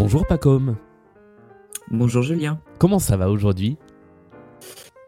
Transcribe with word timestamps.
Bonjour 0.00 0.26
Pacom. 0.26 0.76
Bonjour 1.90 2.22
Julien. 2.22 2.58
Comment 2.78 2.98
ça 2.98 3.18
va 3.18 3.28
aujourd'hui? 3.30 3.76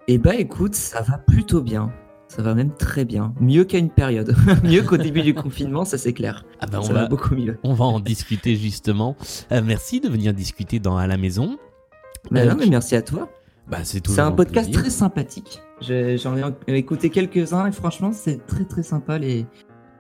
Eh 0.07 0.19
bah 0.19 0.35
écoute, 0.37 0.75
ça 0.75 1.01
va 1.01 1.17
plutôt 1.17 1.63
bien. 1.63 1.91
Ça 2.29 2.43
va 2.43 2.55
même 2.55 2.75
très 2.77 3.07
bien. 3.07 3.33
Mieux 3.41 3.65
qu'à 3.65 3.79
une 3.79 3.89
période. 3.89 4.35
mieux 4.65 4.83
qu'au 4.83 4.99
début 4.99 5.23
du 5.23 5.33
confinement, 5.33 5.87
ça 5.87 5.97
c'est 5.97 6.13
clair. 6.13 6.45
Ah 6.61 6.67
bah 6.67 6.79
on 6.81 6.83
ça 6.83 6.93
va, 6.93 7.03
va 7.05 7.09
beaucoup 7.09 7.35
mieux. 7.35 7.59
on 7.65 7.73
va 7.73 7.87
en 7.87 8.01
discuter 8.01 8.55
justement. 8.55 9.17
Euh, 9.51 9.63
merci 9.65 9.99
de 10.01 10.11
venir 10.11 10.35
discuter 10.35 10.79
dans 10.79 10.99
à 10.99 11.07
la 11.07 11.17
maison. 11.17 11.57
Bah 12.31 12.45
non, 12.45 12.57
mais 12.59 12.67
merci 12.67 12.95
à 12.95 13.01
toi. 13.03 13.31
Bah, 13.69 13.79
c'est 13.85 13.85
C'est 13.95 14.01
toujours 14.03 14.25
un 14.25 14.33
podcast 14.33 14.67
plaisir. 14.67 14.83
très 14.83 14.91
sympathique. 14.91 15.63
Je- 15.81 16.19
J'en 16.19 16.37
ai 16.37 16.77
écouté 16.77 17.09
quelques-uns 17.09 17.67
et 17.67 17.73
franchement, 17.73 18.13
c'est 18.13 18.45
très 18.47 18.67
très 18.67 18.83
sympa 18.83 19.17
les, 19.19 19.47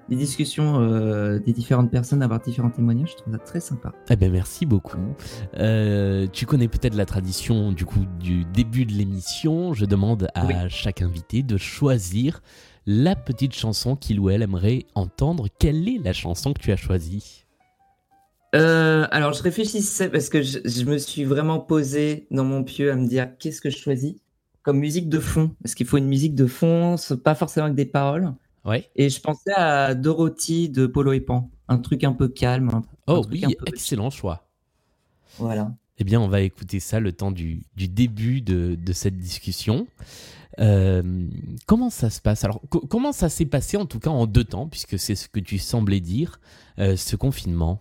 les 0.08 0.16
discussions 0.16 0.80
euh, 0.80 1.38
des 1.38 1.52
différentes 1.52 1.90
personnes, 1.90 2.22
avoir 2.22 2.40
différents 2.40 2.70
témoignages. 2.70 3.10
Je 3.12 3.16
trouve 3.16 3.32
ça 3.32 3.38
très 3.38 3.60
sympa. 3.60 3.92
Eh 4.10 4.16
ben 4.16 4.30
merci 4.30 4.66
beaucoup. 4.66 4.98
Euh, 5.58 6.26
tu 6.32 6.44
connais 6.46 6.68
peut-être 6.68 6.94
la 6.94 7.06
tradition 7.06 7.72
du 7.72 7.84
coup 7.84 8.04
du 8.20 8.44
début 8.44 8.84
de 8.84 8.92
l'émission. 8.92 9.72
Je 9.74 9.84
demande 9.86 10.28
à 10.34 10.46
Oui. 10.46 10.54
chaque 10.68 11.02
invité 11.02 11.42
de 11.42 11.56
choisir 11.56 12.40
la 12.86 13.14
petite 13.14 13.54
chanson 13.54 13.94
qu'il 13.96 14.18
ou 14.18 14.28
elle 14.28 14.42
aimerait 14.42 14.86
entendre. 14.94 15.46
Quelle 15.58 15.88
est 15.88 15.98
la 16.02 16.12
chanson 16.12 16.52
que 16.52 16.60
tu 16.60 16.72
as 16.72 16.76
choisie? 16.76 17.44
Euh, 18.54 19.06
alors, 19.10 19.32
je 19.32 19.42
réfléchissais 19.42 20.10
parce 20.10 20.28
que 20.28 20.42
je, 20.42 20.58
je 20.64 20.84
me 20.84 20.98
suis 20.98 21.24
vraiment 21.24 21.58
posé 21.58 22.26
dans 22.30 22.44
mon 22.44 22.64
pieu 22.64 22.92
à 22.92 22.96
me 22.96 23.06
dire 23.06 23.28
qu'est-ce 23.38 23.60
que 23.60 23.70
je 23.70 23.78
choisis? 23.78 24.14
Comme 24.62 24.78
musique 24.78 25.08
de 25.08 25.18
fond. 25.20 25.52
Parce 25.62 25.74
qu'il 25.74 25.86
faut 25.86 25.96
une 25.96 26.06
musique 26.08 26.34
de 26.34 26.46
fond, 26.46 26.96
pas 27.24 27.34
forcément 27.34 27.64
avec 27.66 27.76
des 27.76 27.86
paroles. 27.86 28.32
Ouais. 28.64 28.88
Et 28.96 29.10
je 29.10 29.20
pensais 29.20 29.52
à 29.56 29.94
Dorothy 29.94 30.68
de 30.68 30.86
Polo 30.86 31.12
et 31.12 31.20
Pan. 31.20 31.50
Un 31.68 31.78
truc 31.78 32.04
un 32.04 32.12
peu 32.12 32.28
calme. 32.28 32.70
un- 32.72 32.82
Oh 33.06 33.24
oui, 33.30 33.40
peu- 33.58 33.64
excellent 33.66 34.10
choix. 34.10 34.48
Voilà. 35.38 35.72
Eh 35.98 36.04
bien, 36.04 36.20
on 36.20 36.28
va 36.28 36.40
écouter 36.42 36.80
ça 36.80 37.00
le 37.00 37.12
temps 37.12 37.30
du, 37.32 37.62
du 37.76 37.88
début 37.88 38.40
de, 38.40 38.76
de 38.76 38.92
cette 38.92 39.18
discussion. 39.18 39.86
Euh, 40.58 41.02
comment 41.66 41.90
ça 41.90 42.10
se 42.10 42.20
passe? 42.20 42.44
Alors, 42.44 42.60
co- 42.68 42.86
comment 42.86 43.12
ça 43.12 43.28
s'est 43.28 43.46
passé, 43.46 43.76
en 43.76 43.86
tout 43.86 43.98
cas 43.98 44.10
en 44.10 44.26
deux 44.26 44.44
temps, 44.44 44.68
puisque 44.68 44.98
c'est 44.98 45.14
ce 45.14 45.28
que 45.28 45.40
tu 45.40 45.58
semblais 45.58 46.00
dire, 46.00 46.40
euh, 46.78 46.96
ce 46.96 47.16
confinement? 47.16 47.80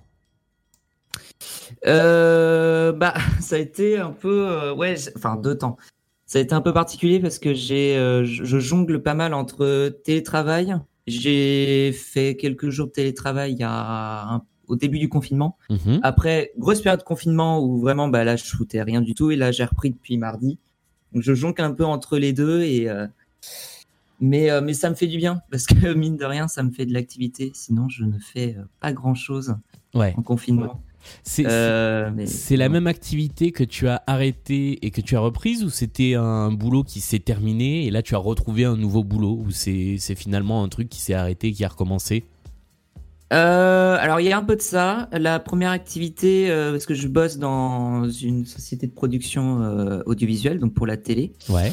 Euh, 1.86 2.92
bah, 2.94 3.14
ça 3.42 3.56
a 3.56 3.60
été 3.60 3.98
un 3.98 4.12
peu, 4.12 4.72
ouais, 4.72 4.96
enfin 5.16 5.36
deux 5.36 5.58
temps. 5.58 5.78
Ça 6.32 6.40
a 6.40 6.42
été 6.44 6.56
un 6.56 6.62
peu 6.62 6.72
particulier 6.72 7.20
parce 7.20 7.40
que 7.40 7.54
j'ai, 7.54 7.98
euh, 7.98 8.24
je 8.24 8.58
jongle 8.58 9.04
pas 9.04 9.16
mal 9.16 9.34
entre 9.34 9.90
télétravail. 10.06 10.78
J'ai 11.06 11.92
fait 11.92 12.38
quelques 12.38 12.70
jours 12.70 12.88
de 12.88 12.94
télétravail 12.94 13.52
il 13.52 13.60
y 13.60 13.64
a 13.64 14.36
un- 14.36 14.42
au 14.70 14.78
début 14.78 14.98
du 14.98 15.10
confinement. 15.10 15.58
Mhm. 15.70 16.00
Après, 16.04 16.54
grosse 16.58 16.80
période 16.80 17.02
de 17.02 17.04
confinement 17.04 17.60
où 17.62 17.82
vraiment, 17.82 18.08
bah 18.08 18.24
là, 18.24 18.38
je 18.38 18.46
foutais 18.46 18.82
rien 18.82 19.02
du 19.02 19.14
tout 19.14 19.30
et 19.32 19.36
là, 19.36 19.52
j'ai 19.52 19.66
repris 19.66 19.90
depuis 19.92 20.18
mardi. 20.18 20.58
Donc, 21.12 21.22
je 21.22 21.34
jongle 21.34 21.64
un 21.64 21.74
peu 21.74 21.84
entre 21.84 22.18
les 22.18 22.32
deux 22.32 22.62
et, 22.62 22.90
euh, 22.90 23.08
mais, 24.22 24.50
euh, 24.52 24.62
mais 24.62 24.74
ça 24.74 24.90
me 24.90 24.96
fait 24.96 25.08
du 25.08 25.18
bien 25.18 25.42
parce 25.52 25.66
que 25.66 25.74
mine 25.94 26.16
de 26.16 26.24
rien, 26.24 26.48
ça 26.48 26.64
me 26.64 26.72
fait 26.72 26.86
de 26.86 26.94
l'activité. 26.94 27.52
Sinon, 27.54 27.90
je 27.90 28.06
ne 28.06 28.18
fais 28.20 28.56
pas 28.80 28.94
grand 28.94 29.16
chose 29.16 29.56
Ouais. 29.94 30.14
en 30.18 30.22
confinement. 30.22 30.82
C'est 31.24 31.46
Euh, 31.48 32.10
la 32.52 32.70
même 32.70 32.88
activité 32.88 33.52
que 33.52 33.64
tu 33.64 33.88
as 33.88 34.04
arrêtée 34.08 34.86
et 34.86 34.92
que 34.92 35.02
tu 35.02 35.16
as 35.16 35.20
reprise, 35.20 35.64
ou 35.64 35.70
c'était 35.70 36.16
un 36.16 36.52
boulot 36.52 36.84
qui 36.84 37.00
s'est 37.00 37.20
terminé 37.20 37.86
et 37.86 37.92
là 37.92 38.02
tu 38.02 38.16
as 38.16 38.20
retrouvé 38.20 38.66
un 38.66 38.78
nouveau 38.78 39.04
boulot, 39.04 39.40
ou 39.46 39.52
c'est 39.52 39.98
finalement 40.16 40.64
un 40.64 40.70
truc 40.70 40.90
qui 40.90 41.02
s'est 41.02 41.14
arrêté 41.14 41.48
et 41.48 41.52
qui 41.54 41.64
a 41.64 41.68
recommencé? 41.68 42.26
Euh, 43.34 43.96
alors 43.98 44.20
il 44.20 44.28
y 44.28 44.32
a 44.34 44.38
un 44.38 44.44
peu 44.44 44.58
de 44.58 44.62
ça. 44.62 45.08
La 45.14 45.40
première 45.40 45.72
activité, 45.72 46.52
euh, 46.52 46.72
parce 46.72 46.86
que 46.86 46.94
je 46.94 47.08
bosse 47.08 47.38
dans 47.38 48.10
une 48.10 48.46
société 48.46 48.88
de 48.88 48.92
production 48.92 49.64
euh, 49.64 50.02
audiovisuelle, 50.06 50.60
donc 50.60 50.74
pour 50.74 50.86
la 50.86 50.98
télé. 50.98 51.32
Ouais. 51.48 51.72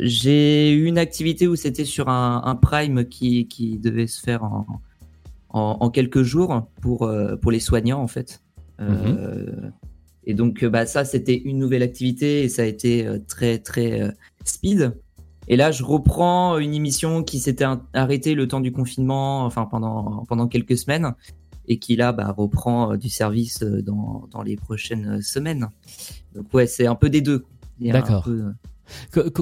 J'ai 0.00 0.72
eu 0.72 0.86
une 0.86 0.96
activité 0.96 1.46
où 1.46 1.54
c'était 1.54 1.84
sur 1.84 2.08
un, 2.08 2.42
un 2.44 2.54
prime 2.56 3.04
qui, 3.04 3.46
qui 3.46 3.78
devait 3.78 4.06
se 4.06 4.20
faire 4.20 4.42
en, 4.44 4.66
en, 5.54 5.78
en 5.80 5.88
quelques 5.90 6.22
jours 6.22 6.68
pour, 6.82 7.04
euh, 7.04 7.36
pour 7.36 7.50
les 7.50 7.60
soignants 7.60 8.02
en 8.02 8.08
fait. 8.08 8.42
Euh, 8.80 9.70
Et 10.26 10.34
donc 10.34 10.62
euh, 10.62 10.70
bah, 10.70 10.86
ça 10.86 11.04
c'était 11.04 11.36
une 11.36 11.58
nouvelle 11.58 11.82
activité 11.82 12.44
et 12.44 12.48
ça 12.48 12.62
a 12.62 12.64
été 12.64 13.06
euh, 13.06 13.18
très 13.28 13.58
très 13.58 14.00
euh, 14.00 14.10
speed. 14.44 14.96
Et 15.48 15.56
là 15.56 15.70
je 15.70 15.84
reprends 15.84 16.56
une 16.58 16.72
émission 16.72 17.22
qui 17.22 17.38
s'était 17.38 17.66
arrêtée 17.92 18.34
le 18.34 18.48
temps 18.48 18.62
du 18.62 18.72
confinement, 18.72 19.44
enfin 19.44 19.66
pendant, 19.66 20.24
pendant 20.26 20.48
quelques 20.48 20.78
semaines 20.78 21.14
et 21.68 21.78
qui 21.78 21.96
là 21.96 22.12
bah, 22.12 22.34
reprend 22.36 22.92
euh, 22.92 22.96
du 22.96 23.10
service 23.10 23.62
dans, 23.62 24.26
dans 24.30 24.42
les 24.42 24.56
prochaines 24.56 25.20
semaines. 25.20 25.68
Donc 26.34 26.46
ouais 26.54 26.66
c'est 26.66 26.86
un 26.86 26.96
peu 26.96 27.10
des 27.10 27.20
deux. 27.20 27.44
D'accord. 27.78 28.26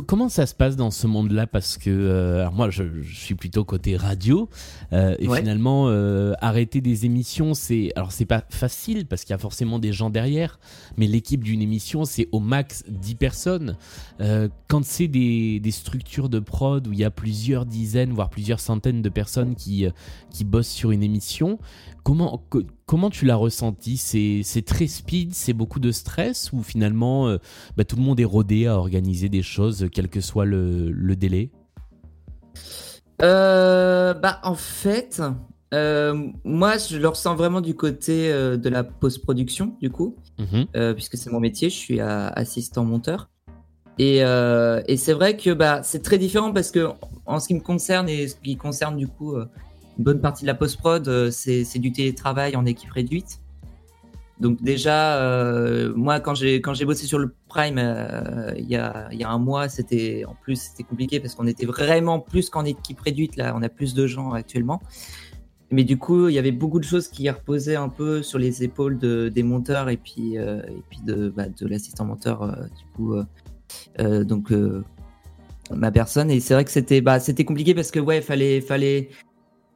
Comment 0.06 0.28
ça 0.28 0.46
se 0.46 0.54
passe 0.54 0.76
dans 0.76 0.90
ce 0.90 1.06
monde-là? 1.06 1.46
Parce 1.46 1.78
que 1.78 1.90
euh, 1.90 2.40
alors 2.40 2.52
moi, 2.52 2.70
je, 2.70 2.84
je 3.02 3.14
suis 3.14 3.34
plutôt 3.34 3.64
côté 3.64 3.96
radio, 3.96 4.48
euh, 4.92 5.14
et 5.18 5.28
Ouais. 5.28 5.38
finalement, 5.40 5.88
euh, 5.88 6.32
arrêter 6.40 6.80
des 6.80 7.06
émissions, 7.06 7.54
c'est 7.54 7.90
alors 7.96 8.12
c'est 8.12 8.24
pas 8.26 8.44
facile 8.50 9.06
parce 9.06 9.22
qu'il 9.24 9.30
y 9.32 9.34
a 9.34 9.38
forcément 9.38 9.78
des 9.78 9.92
gens 9.92 10.10
derrière, 10.10 10.58
mais 10.96 11.06
l'équipe 11.06 11.42
d'une 11.42 11.62
émission, 11.62 12.04
c'est 12.04 12.28
au 12.32 12.40
max 12.40 12.84
10 12.88 13.14
personnes. 13.14 13.76
Euh, 14.20 14.48
quand 14.68 14.84
c'est 14.84 15.08
des, 15.08 15.60
des 15.60 15.70
structures 15.70 16.28
de 16.28 16.38
prod 16.38 16.86
où 16.86 16.92
il 16.92 16.98
y 16.98 17.04
a 17.04 17.10
plusieurs 17.10 17.66
dizaines, 17.66 18.12
voire 18.12 18.30
plusieurs 18.30 18.60
centaines 18.60 19.02
de 19.02 19.08
personnes 19.08 19.54
qui 19.54 19.86
euh, 19.86 19.90
qui 20.30 20.44
bossent 20.44 20.68
sur 20.68 20.90
une 20.90 21.02
émission, 21.02 21.58
comment 22.02 22.44
co- 22.50 22.62
comment 22.86 23.10
tu 23.10 23.24
l'as 23.24 23.36
ressenti? 23.36 23.96
C'est 23.96 24.64
très 24.64 24.86
speed, 24.86 25.34
c'est 25.34 25.52
beaucoup 25.52 25.80
de 25.80 25.90
stress 25.92 26.52
ou 26.52 26.62
finalement 26.62 27.28
euh, 27.28 27.38
bah, 27.76 27.84
tout 27.84 27.96
le 27.96 28.02
monde 28.02 28.20
est 28.20 28.24
rodé 28.24 28.66
à 28.66 28.76
organiser 28.76 29.28
des 29.28 29.42
choses, 29.42 29.86
quel 29.92 30.08
que 30.08 30.20
soit 30.20 30.44
le, 30.44 30.90
le 30.90 31.16
délai? 31.16 31.50
Euh, 33.22 34.14
bah 34.14 34.40
en 34.42 34.54
fait, 34.54 35.22
euh, 35.74 36.28
moi 36.44 36.76
je 36.78 36.96
le 36.96 37.08
ressens 37.08 37.36
vraiment 37.36 37.60
du 37.60 37.74
côté 37.74 38.28
de 38.32 38.68
la 38.68 38.82
post-production 38.84 39.76
du 39.80 39.90
coup, 39.90 40.16
Mhm. 40.38 40.94
puisque 40.94 41.16
c'est 41.16 41.30
mon 41.30 41.40
métier, 41.40 41.70
je 41.70 41.76
suis 41.76 42.00
assistant 42.00 42.84
monteur. 42.84 43.28
Et, 43.98 44.24
euh, 44.24 44.82
et 44.88 44.96
c'est 44.96 45.12
vrai 45.12 45.36
que 45.36 45.50
bah 45.52 45.82
c'est 45.82 46.02
très 46.02 46.16
différent 46.18 46.52
parce 46.52 46.70
que 46.70 46.88
en 47.26 47.38
ce 47.38 47.46
qui 47.48 47.54
me 47.54 47.60
concerne 47.60 48.08
et 48.08 48.26
ce 48.26 48.34
qui 48.36 48.56
concerne 48.56 48.96
du 48.96 49.06
coup 49.06 49.34
euh, 49.36 49.46
bonne 50.02 50.20
partie 50.20 50.42
de 50.42 50.46
la 50.46 50.54
post-prod, 50.54 51.06
euh, 51.08 51.30
c'est 51.30 51.64
c'est 51.64 51.78
du 51.78 51.92
télétravail 51.92 52.56
en 52.56 52.66
équipe 52.66 52.90
réduite. 52.90 53.40
Donc 54.40 54.62
déjà, 54.62 55.18
euh, 55.18 55.92
moi 55.94 56.20
quand 56.20 56.34
j'ai 56.34 56.60
quand 56.60 56.74
j'ai 56.74 56.84
bossé 56.84 57.06
sur 57.06 57.18
le 57.18 57.34
Prime 57.48 57.78
euh, 57.78 58.52
il 58.56 58.68
y 58.68 58.76
a 58.76 59.08
il 59.12 59.18
y 59.18 59.24
a 59.24 59.30
un 59.30 59.38
mois, 59.38 59.68
c'était 59.68 60.24
en 60.26 60.34
plus 60.34 60.56
c'était 60.56 60.82
compliqué 60.82 61.20
parce 61.20 61.34
qu'on 61.34 61.46
était 61.46 61.66
vraiment 61.66 62.18
plus 62.18 62.50
qu'en 62.50 62.64
équipe 62.64 63.00
réduite 63.00 63.36
là, 63.36 63.54
on 63.56 63.62
a 63.62 63.68
plus 63.68 63.94
de 63.94 64.06
gens 64.06 64.32
actuellement. 64.32 64.80
Mais 65.70 65.84
du 65.84 65.96
coup, 65.96 66.28
il 66.28 66.34
y 66.34 66.38
avait 66.38 66.52
beaucoup 66.52 66.78
de 66.80 66.84
choses 66.84 67.08
qui 67.08 67.30
reposaient 67.30 67.76
un 67.76 67.88
peu 67.88 68.22
sur 68.22 68.38
les 68.38 68.62
épaules 68.62 68.98
de, 68.98 69.30
des 69.30 69.42
monteurs 69.42 69.88
et 69.88 69.96
puis 69.96 70.34
et 70.36 70.82
puis 70.90 71.00
de 71.04 71.30
bah, 71.30 71.46
de 71.48 71.66
l'assistant 71.66 72.04
monteur 72.04 72.46
du 72.76 72.84
coup 72.94 73.14
donc 73.98 74.52
ma 75.70 75.90
personne 75.90 76.30
et 76.30 76.40
c'est 76.40 76.54
vrai 76.54 76.64
que 76.64 76.70
c'était 76.70 77.00
bah 77.00 77.20
c'était 77.20 77.44
compliqué 77.44 77.74
parce 77.74 77.90
que 77.90 78.00
ouais 78.00 78.20
fallait 78.20 78.60
fallait 78.60 79.08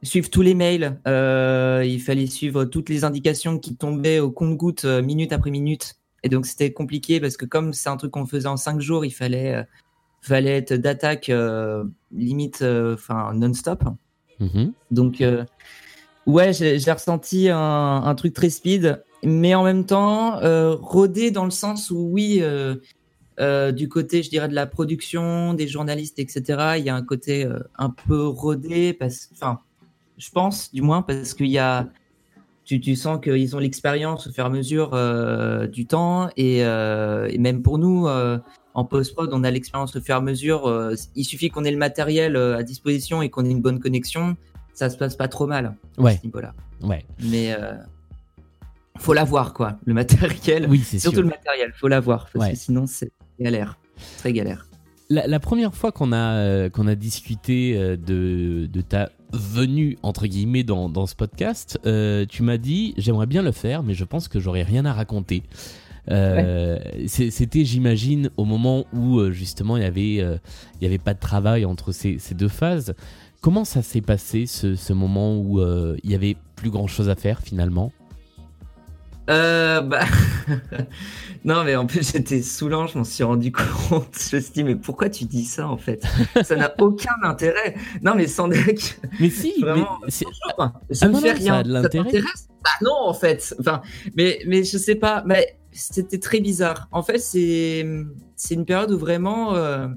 suivre 0.03 0.31
tous 0.31 0.43
les 0.43 0.55
mails 0.55 0.99
euh, 1.07 1.83
il 1.87 2.01
fallait 2.01 2.27
suivre 2.27 2.65
toutes 2.65 2.89
les 2.89 3.05
indications 3.05 3.59
qui 3.59 3.77
tombaient 3.77 4.21
au 4.21 4.31
compte-goutte 4.31 4.85
euh, 4.85 5.03
minute 5.03 5.33
après 5.33 5.51
minute 5.51 5.97
et 6.23 6.29
donc 6.29 6.47
c'était 6.47 6.73
compliqué 6.73 7.21
parce 7.21 7.37
que 7.37 7.45
comme 7.45 7.73
c'est 7.73 7.89
un 7.89 7.97
truc 7.97 8.13
qu'on 8.13 8.27
faisait 8.27 8.49
en 8.49 8.57
cinq 8.57 8.81
jours 8.81 9.05
il 9.05 9.11
fallait 9.11 9.55
euh, 9.55 9.63
fallait 10.23 10.57
être 10.57 10.75
d'attaque 10.75 11.31
limite 12.13 12.63
enfin 12.63 13.33
non-stop 13.35 13.85
Mhm. 14.39 14.75
donc, 14.91 15.25
ouais, 16.27 16.53
j'ai 16.53 16.93
ressenti 16.93 17.49
un, 17.49 18.03
un 18.05 18.15
truc 18.17 18.35
très 18.35 18.51
speed, 18.51 19.03
mais 19.25 19.55
en 19.55 19.65
même 19.65 19.87
temps, 19.87 20.39
rodé 20.83 21.31
dans 21.31 21.47
le 21.47 21.51
sens 21.51 21.91
où, 21.91 22.11
oui, 22.13 22.43
euh, 23.39 23.73
du 23.73 23.89
côté, 23.89 24.23
je 24.23 24.31
dirais, 24.31 24.49
de 24.49 24.55
la 24.55 24.67
production, 24.67 25.55
des 25.55 25.69
journalistes, 25.69 26.19
etc., 26.19 26.43
il 26.79 26.85
y 26.85 26.89
a 26.89 26.95
un 26.95 27.03
côté 27.03 27.45
euh, 27.45 27.59
un 27.77 27.91
peu 27.91 28.27
rodé, 28.27 28.95
parce, 28.95 29.29
enfin, 29.33 29.61
je 30.19 30.31
pense, 30.31 30.73
du 30.73 30.83
moins, 30.83 31.03
parce 31.03 31.35
qu'il 31.35 31.47
y 31.49 31.59
a. 31.59 31.89
Tu, 32.65 32.81
tu 32.81 32.97
sens 32.97 33.21
qu'ils 33.23 33.55
ont 33.55 33.61
l'expérience 33.61 34.27
au 34.27 34.33
fur 34.33 34.43
et 34.43 34.47
à 34.49 34.51
mesure 34.51 34.91
euh, 34.95 35.69
du 35.69 35.87
temps, 35.87 36.29
et, 36.37 36.65
euh, 36.65 37.29
et 37.31 37.39
même 37.39 37.63
pour 37.63 37.79
nous, 37.79 38.09
euh, 38.09 38.39
en 38.75 38.85
post-prod, 38.85 39.31
on 39.33 39.45
a 39.45 39.51
l'expérience 39.53 39.95
au 39.95 40.01
fur 40.01 40.17
et 40.17 40.19
à 40.19 40.21
mesure. 40.21 40.93
il 41.15 41.25
suffit 41.25 41.49
qu'on 41.49 41.65
ait 41.65 41.71
le 41.71 41.77
matériel 41.79 42.37
à 42.37 42.63
disposition 42.65 43.23
et 43.23 43.31
qu'on 43.31 43.45
ait 43.45 43.51
une 43.51 43.63
bonne 43.63 43.79
connexion. 43.79 44.37
Ça 44.75 44.91
se 44.91 44.97
passe 44.99 45.15
pas 45.17 45.29
trop 45.29 45.47
mal 45.47 45.77
à 45.97 46.03
Ouais. 46.03 46.19
ce 46.21 46.27
niveau-là. 46.27 46.55
Ouais. 46.83 47.07
Mais 47.23 47.57
faut 48.99 49.15
l'avoir, 49.15 49.55
quoi. 49.55 49.79
Le 49.87 49.95
matériel. 49.95 50.67
Oui, 50.69 50.81
c'est 50.81 50.99
sûr. 50.99 51.11
Surtout 51.11 51.23
le 51.23 51.29
matériel, 51.29 51.73
faut 51.77 51.89
l'avoir. 51.89 52.29
Parce 52.33 52.47
Ouais. 52.47 52.53
que 52.53 52.59
sinon, 52.59 52.87
c'est 52.87 53.13
galère. 53.39 53.79
Très 54.19 54.33
galère. 54.33 54.67
La, 55.09 55.39
première 55.41 55.73
fois 55.75 55.93
qu'on 55.93 56.13
a, 56.13 56.69
qu'on 56.69 56.89
a 56.89 56.97
discuté 56.97 57.97
de, 57.97 58.67
de 58.67 58.81
ta 58.81 59.11
venue, 59.33 59.99
entre 60.03 60.27
guillemets, 60.27 60.63
dans, 60.63 60.89
dans 60.89 61.07
ce 61.07 61.15
podcast, 61.15 61.79
tu 61.83 62.43
m'as 62.43 62.59
dit 62.59 62.95
j'aimerais 62.97 63.27
bien 63.27 63.43
le 63.43 63.53
faire, 63.53 63.83
mais 63.83 63.95
je 63.95 64.05
pense 64.05 64.29
que 64.29 64.41
j'aurais 64.41 64.63
rien 64.63 64.85
à 64.85 64.93
raconter. 64.93 65.43
Euh, 66.11 66.79
c'était, 67.07 67.65
j'imagine, 67.65 68.31
au 68.37 68.45
moment 68.45 68.87
où 68.93 69.19
euh, 69.19 69.33
justement 69.33 69.77
il 69.77 69.83
y 69.83 69.87
avait, 69.87 70.21
euh, 70.21 70.39
il 70.81 70.85
y 70.85 70.87
avait 70.87 70.99
pas 70.99 71.15
de 71.15 71.19
travail 71.19 71.65
entre 71.65 71.93
ces, 71.93 72.19
ces 72.19 72.35
deux 72.35 72.49
phases. 72.49 72.95
Comment 73.41 73.65
ça 73.65 73.83
s'est 73.83 74.01
passé 74.01 74.47
ce, 74.47 74.75
ce, 74.75 74.93
moment 74.93 75.39
où 75.39 75.61
il 75.61 76.11
y 76.11 76.15
avait 76.15 76.37
plus 76.57 76.71
grand 76.71 76.87
chose 76.87 77.09
à 77.09 77.15
faire 77.15 77.41
finalement? 77.41 77.93
Euh, 79.29 79.81
bah... 79.81 80.05
non, 81.45 81.65
mais 81.65 81.77
en 81.77 81.87
plus, 81.87 82.13
j'étais 82.13 82.43
saoulant, 82.43 82.87
je 82.87 82.99
m'en 82.99 83.05
suis 83.05 83.25
rendu 83.25 83.53
compte. 83.89 84.17
Je 84.31 84.37
me 84.37 84.41
suis 84.41 84.53
dit, 84.53 84.65
mais 84.65 84.77
pourquoi 84.77 85.09
tu 85.11 85.25
dis 85.25 85.45
ça 85.45 85.69
en 85.69 85.77
fait? 85.77 86.03
Ça 86.43 86.57
n'a 86.57 86.75
aucun 86.81 87.15
intérêt. 87.23 87.77
Non, 88.03 88.15
mais 88.15 88.27
sans 88.27 88.49
deck. 88.49 88.99
Mais 89.21 89.31
si, 89.31 89.55
vraiment, 89.61 89.99
mais 90.05 90.11
ça 90.11 91.07
ah 91.07 91.09
me 91.09 91.21
fait 91.21 91.33
rien. 91.33 91.63
Ça 91.63 91.63
l'intérêt. 91.63 92.21
Bah 92.65 92.71
non, 92.83 92.97
en 93.07 93.15
fait. 93.15 93.55
Enfin, 93.61 93.83
mais, 94.17 94.41
mais 94.47 94.65
je 94.65 94.79
sais 94.79 94.97
pas. 94.97 95.23
Mais 95.27 95.57
c'était 95.73 96.19
très 96.19 96.41
bizarre. 96.41 96.89
En 96.93 97.03
fait, 97.03 97.19
c'est 97.19 97.81
une 97.81 98.65
période 98.65 98.91
où 98.91 98.99
vraiment. 98.99 99.55
Euh, 99.55 99.89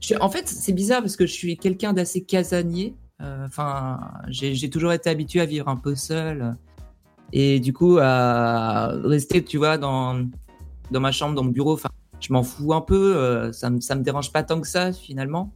je, 0.00 0.14
en 0.16 0.28
fait, 0.28 0.48
c'est 0.48 0.72
bizarre 0.72 1.00
parce 1.00 1.16
que 1.16 1.26
je 1.26 1.32
suis 1.32 1.56
quelqu'un 1.56 1.92
d'assez 1.92 2.22
casanier. 2.22 2.94
Euh, 3.22 3.46
enfin, 3.46 4.00
j'ai 4.28 4.68
toujours 4.68 4.92
été 4.92 5.08
habitué 5.08 5.40
à 5.40 5.46
vivre 5.46 5.68
un 5.68 5.76
peu 5.76 5.94
seul. 5.94 6.56
Et 7.34 7.60
du 7.60 7.72
coup, 7.72 7.98
à 8.00 8.92
rester, 9.04 9.44
tu 9.44 9.58
vois, 9.58 9.76
dans, 9.76 10.26
dans 10.90 11.00
ma 11.00 11.12
chambre, 11.12 11.34
dans 11.34 11.44
mon 11.44 11.50
bureau, 11.50 11.74
enfin, 11.74 11.90
je 12.20 12.32
m'en 12.32 12.42
fous 12.42 12.72
un 12.72 12.80
peu. 12.80 13.16
Euh, 13.16 13.52
ça, 13.52 13.68
me, 13.68 13.80
ça 13.80 13.94
me 13.96 14.02
dérange 14.02 14.32
pas 14.32 14.42
tant 14.42 14.60
que 14.60 14.68
ça, 14.68 14.92
finalement. 14.92 15.52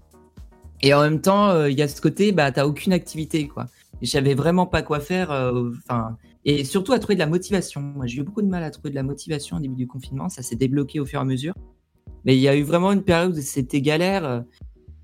Et 0.82 0.92
en 0.92 1.00
même 1.00 1.20
temps, 1.20 1.64
il 1.64 1.78
y 1.78 1.82
a 1.82 1.88
ce 1.88 2.00
côté, 2.00 2.32
bah, 2.32 2.52
t'as 2.52 2.66
aucune 2.66 2.92
activité, 2.92 3.48
quoi. 3.48 3.66
Et 4.02 4.06
j'avais 4.06 4.34
vraiment 4.34 4.66
pas 4.66 4.82
quoi 4.82 5.00
faire. 5.00 5.30
Enfin 5.30 6.16
et 6.44 6.64
surtout 6.64 6.94
à 6.94 6.98
trouver 6.98 7.14
de 7.14 7.20
la 7.20 7.26
motivation. 7.26 7.82
Moi, 7.82 8.06
j'ai 8.06 8.20
eu 8.20 8.22
beaucoup 8.22 8.40
de 8.40 8.46
mal 8.46 8.62
à 8.62 8.70
trouver 8.70 8.88
de 8.88 8.94
la 8.94 9.02
motivation 9.02 9.58
au 9.58 9.60
début 9.60 9.74
du 9.74 9.86
confinement. 9.86 10.30
Ça 10.30 10.42
s'est 10.42 10.56
débloqué 10.56 10.98
au 10.98 11.04
fur 11.04 11.18
et 11.18 11.22
à 11.22 11.24
mesure. 11.26 11.52
Mais 12.24 12.36
il 12.36 12.40
y 12.40 12.48
a 12.48 12.56
eu 12.56 12.62
vraiment 12.62 12.90
une 12.90 13.02
période 13.02 13.36
où 13.36 13.40
c'était 13.40 13.82
galère 13.82 14.44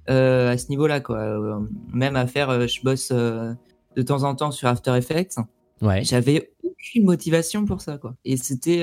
euh, 0.08 0.50
à 0.50 0.56
ce 0.56 0.68
niveau-là, 0.70 1.00
quoi. 1.00 1.18
Euh, 1.18 1.60
même 1.92 2.16
à 2.16 2.26
faire, 2.26 2.48
euh, 2.48 2.66
je 2.66 2.80
bosse 2.82 3.12
de 3.12 4.02
temps 4.02 4.22
en 4.22 4.34
temps 4.34 4.52
sur 4.52 4.68
After 4.68 4.96
Effects. 4.96 5.36
Ouais. 5.82 6.02
J'avais 6.02 6.53
aucune 6.90 7.04
motivation 7.04 7.64
pour 7.64 7.80
ça, 7.80 7.98
quoi. 7.98 8.16
Et 8.24 8.36
c'était, 8.36 8.82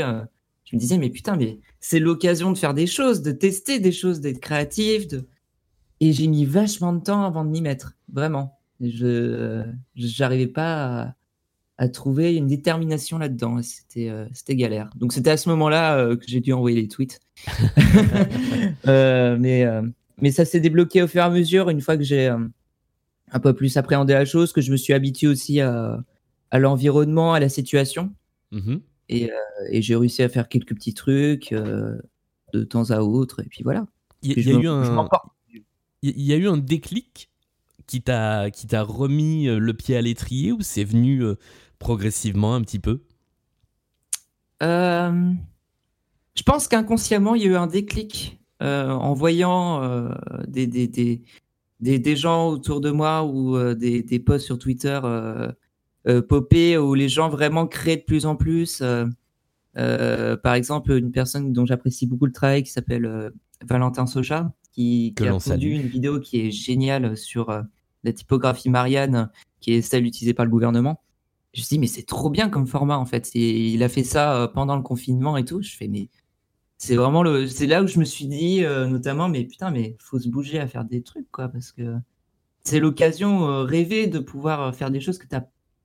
je 0.65 0.75
me 0.75 0.79
disais, 0.79 0.97
mais 0.97 1.09
putain, 1.09 1.35
mais 1.35 1.59
c'est 1.79 1.99
l'occasion 1.99 2.51
de 2.51 2.57
faire 2.57 2.73
des 2.73 2.87
choses, 2.87 3.21
de 3.21 3.31
tester 3.31 3.79
des 3.79 3.91
choses, 3.91 4.21
d'être 4.21 4.39
créatif. 4.39 5.07
De... 5.07 5.27
Et 5.99 6.13
j'ai 6.13 6.27
mis 6.27 6.45
vachement 6.45 6.93
de 6.93 7.01
temps 7.01 7.23
avant 7.23 7.45
de 7.45 7.49
m'y 7.49 7.61
mettre, 7.61 7.93
vraiment. 8.11 8.59
Je, 8.79 9.63
j'arrivais 9.95 10.47
pas 10.47 11.01
à 11.01 11.15
à 11.81 11.89
trouver 11.89 12.35
une 12.35 12.45
détermination 12.45 13.17
là-dedans. 13.17 13.59
C'était 13.63 14.07
euh, 14.07 14.27
c'était 14.33 14.55
galère. 14.55 14.91
Donc 14.95 15.13
c'était 15.13 15.31
à 15.31 15.37
ce 15.37 15.49
moment-là 15.49 15.97
euh, 15.97 16.15
que 16.15 16.25
j'ai 16.27 16.39
dû 16.39 16.53
envoyer 16.53 16.79
les 16.79 16.87
tweets. 16.87 17.19
Euh, 18.87 19.37
mais 19.39 19.65
mais 20.21 20.31
ça 20.31 20.45
s'est 20.45 20.59
débloqué 20.59 21.03
au 21.03 21.07
fur 21.07 21.21
et 21.21 21.25
à 21.25 21.29
mesure 21.29 21.69
une 21.69 21.81
fois 21.81 21.97
que 21.97 22.03
j'ai 22.03 22.27
un 22.27 23.39
peu 23.39 23.53
plus 23.53 23.77
appréhendé 23.77 24.13
la 24.13 24.25
chose, 24.25 24.53
que 24.53 24.61
je 24.61 24.71
me 24.71 24.77
suis 24.77 24.93
habitué 24.93 25.27
aussi 25.27 25.59
à, 25.59 26.03
à 26.51 26.59
l'environnement, 26.59 27.33
à 27.33 27.39
la 27.39 27.49
situation. 27.49 28.13
Mm-hmm. 28.51 28.81
Et, 29.09 29.31
et 29.69 29.81
j'ai 29.81 29.95
réussi 29.95 30.23
à 30.23 30.29
faire 30.29 30.47
quelques 30.47 30.75
petits 30.75 30.93
trucs 30.93 31.53
de 31.53 32.63
temps 32.63 32.91
à 32.91 32.99
autre. 32.99 33.41
Et 33.41 33.47
puis 33.47 33.63
voilà. 33.63 33.85
Il 34.21 34.39
y, 34.39 34.53
a 34.53 34.59
eu 34.59 34.67
un... 34.67 35.07
Il 36.01 36.21
y 36.21 36.33
a 36.33 36.37
eu 36.37 36.47
un 36.47 36.57
déclic 36.57 37.29
qui 37.87 38.01
t'a 38.01 38.49
remis 38.83 39.47
le 39.47 39.73
pied 39.73 39.97
à 39.97 40.01
l'étrier 40.01 40.51
ou 40.51 40.61
c'est 40.61 40.83
venu 40.85 41.23
progressivement 41.81 42.55
un 42.55 42.61
petit 42.61 42.79
peu? 42.79 43.01
Euh, 44.63 45.33
Je 46.35 46.43
pense 46.43 46.67
qu'inconsciemment, 46.67 47.35
il 47.35 47.41
y 47.41 47.45
a 47.45 47.49
eu 47.49 47.55
un 47.55 47.67
déclic 47.67 48.39
euh, 48.61 48.89
en 48.89 49.13
voyant 49.13 49.81
euh, 49.83 50.09
des, 50.47 50.67
des, 50.67 50.87
des, 50.87 51.21
des, 51.79 52.15
gens 52.15 52.49
autour 52.49 52.79
de 52.79 52.91
moi 52.91 53.25
ou 53.25 53.73
des 53.73 54.23
posts 54.25 54.45
sur 54.45 54.59
Twitter 54.59 54.99
popper 56.27 56.77
où 56.77 56.93
les 56.93 57.09
gens 57.09 57.29
vraiment 57.29 57.67
créent 57.67 57.97
de 57.97 58.03
plus 58.03 58.25
en 58.25 58.35
plus. 58.35 58.81
par 59.73 60.53
exemple, 60.53 60.91
une 60.93 61.11
personne 61.11 61.53
dont 61.53 61.65
j'apprécie 61.65 62.07
beaucoup 62.07 62.25
le 62.25 62.31
travail 62.31 62.63
qui 62.63 62.71
s'appelle 62.71 63.31
Valentin 63.67 64.05
Socha, 64.05 64.51
qui, 64.71 65.13
qui 65.15 65.27
a 65.27 65.37
produit 65.37 65.75
une 65.75 65.87
vidéo 65.87 66.19
qui 66.19 66.47
est 66.47 66.51
géniale 66.51 67.15
sur 67.17 67.63
la 68.03 68.13
typographie 68.13 68.69
Marianne, 68.69 69.29
qui 69.59 69.73
est 69.73 69.81
celle 69.81 70.05
utilisée 70.05 70.33
par 70.33 70.45
le 70.45 70.51
gouvernement 70.51 71.01
je 71.53 71.59
me 71.59 71.63
suis 71.63 71.75
dit, 71.75 71.79
mais 71.79 71.87
c'est 71.87 72.03
trop 72.05 72.29
bien 72.29 72.49
comme 72.49 72.67
format, 72.67 72.97
en 72.97 73.05
fait. 73.05 73.29
Et 73.35 73.69
il 73.69 73.83
a 73.83 73.89
fait 73.89 74.03
ça 74.03 74.35
euh, 74.35 74.47
pendant 74.47 74.75
le 74.75 74.83
confinement 74.83 75.37
et 75.37 75.45
tout. 75.45 75.61
Je 75.61 75.75
fais, 75.75 75.87
mais 75.87 76.09
c'est 76.77 76.95
vraiment 76.95 77.23
le. 77.23 77.47
C'est 77.47 77.67
là 77.67 77.83
où 77.83 77.87
je 77.87 77.99
me 77.99 78.05
suis 78.05 78.27
dit, 78.27 78.63
euh, 78.63 78.87
notamment, 78.87 79.29
mais 79.29 79.43
putain, 79.45 79.71
mais 79.71 79.97
faut 79.99 80.19
se 80.19 80.29
bouger 80.29 80.59
à 80.59 80.67
faire 80.67 80.85
des 80.85 81.01
trucs, 81.03 81.29
quoi. 81.31 81.49
Parce 81.49 81.71
que 81.71 81.95
c'est 82.63 82.79
l'occasion 82.79 83.49
euh, 83.49 83.63
rêvée 83.63 84.07
de 84.07 84.19
pouvoir 84.19 84.73
faire 84.75 84.91
des 84.91 85.01
choses 85.01 85.17
que 85.17 85.27
tu 85.27 85.35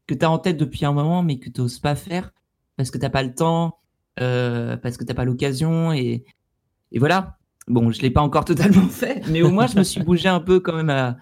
que 0.06 0.14
as 0.24 0.30
en 0.30 0.38
tête 0.38 0.56
depuis 0.56 0.84
un 0.84 0.92
moment, 0.92 1.22
mais 1.22 1.38
que 1.38 1.50
tu 1.50 1.60
n'oses 1.60 1.78
pas 1.78 1.94
faire 1.94 2.32
parce 2.76 2.90
que 2.90 2.98
tu 2.98 3.08
pas 3.08 3.22
le 3.22 3.34
temps, 3.34 3.78
parce 4.16 4.96
que 4.96 5.04
tu 5.04 5.14
pas 5.14 5.24
l'occasion. 5.24 5.92
Et, 5.92 6.24
et 6.92 6.98
voilà. 6.98 7.38
Bon, 7.68 7.90
je 7.90 8.00
l'ai 8.02 8.10
pas 8.10 8.22
encore 8.22 8.44
totalement 8.46 8.88
fait, 8.88 9.26
mais 9.28 9.42
au 9.42 9.50
moins, 9.50 9.66
je 9.66 9.76
me 9.76 9.82
suis 9.82 10.02
bougé 10.02 10.28
un 10.28 10.40
peu 10.40 10.60
quand 10.60 10.74
même 10.74 10.90
à, 10.90 11.16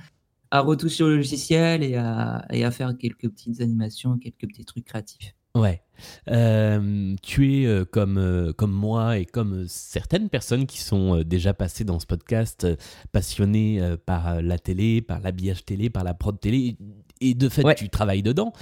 à 0.50 0.60
retoucher 0.60 1.02
au 1.02 1.08
logiciel 1.08 1.82
et 1.82 1.96
à, 1.96 2.44
et 2.50 2.64
à 2.64 2.70
faire 2.70 2.96
quelques 2.96 3.28
petites 3.28 3.60
animations, 3.60 4.18
quelques 4.18 4.46
petits 4.48 4.64
trucs 4.64 4.84
créatifs. 4.84 5.34
Ouais. 5.56 5.82
Euh, 6.28 7.14
tu 7.22 7.62
es 7.62 7.66
euh, 7.66 7.84
comme, 7.84 8.18
euh, 8.18 8.52
comme 8.52 8.72
moi 8.72 9.18
et 9.18 9.24
comme 9.24 9.66
certaines 9.68 10.28
personnes 10.28 10.66
qui 10.66 10.78
sont 10.78 11.22
déjà 11.22 11.54
passées 11.54 11.84
dans 11.84 12.00
ce 12.00 12.06
podcast, 12.06 12.66
passionnées 13.12 13.80
par 14.04 14.42
la 14.42 14.58
télé, 14.58 15.00
par 15.00 15.20
l'habillage 15.20 15.64
télé, 15.64 15.90
par 15.90 16.02
la 16.02 16.14
prod 16.14 16.38
télé, 16.38 16.76
et 17.20 17.34
de 17.34 17.48
fait 17.48 17.62
tu 17.74 17.88
travailles 17.88 18.22
dedans. 18.22 18.52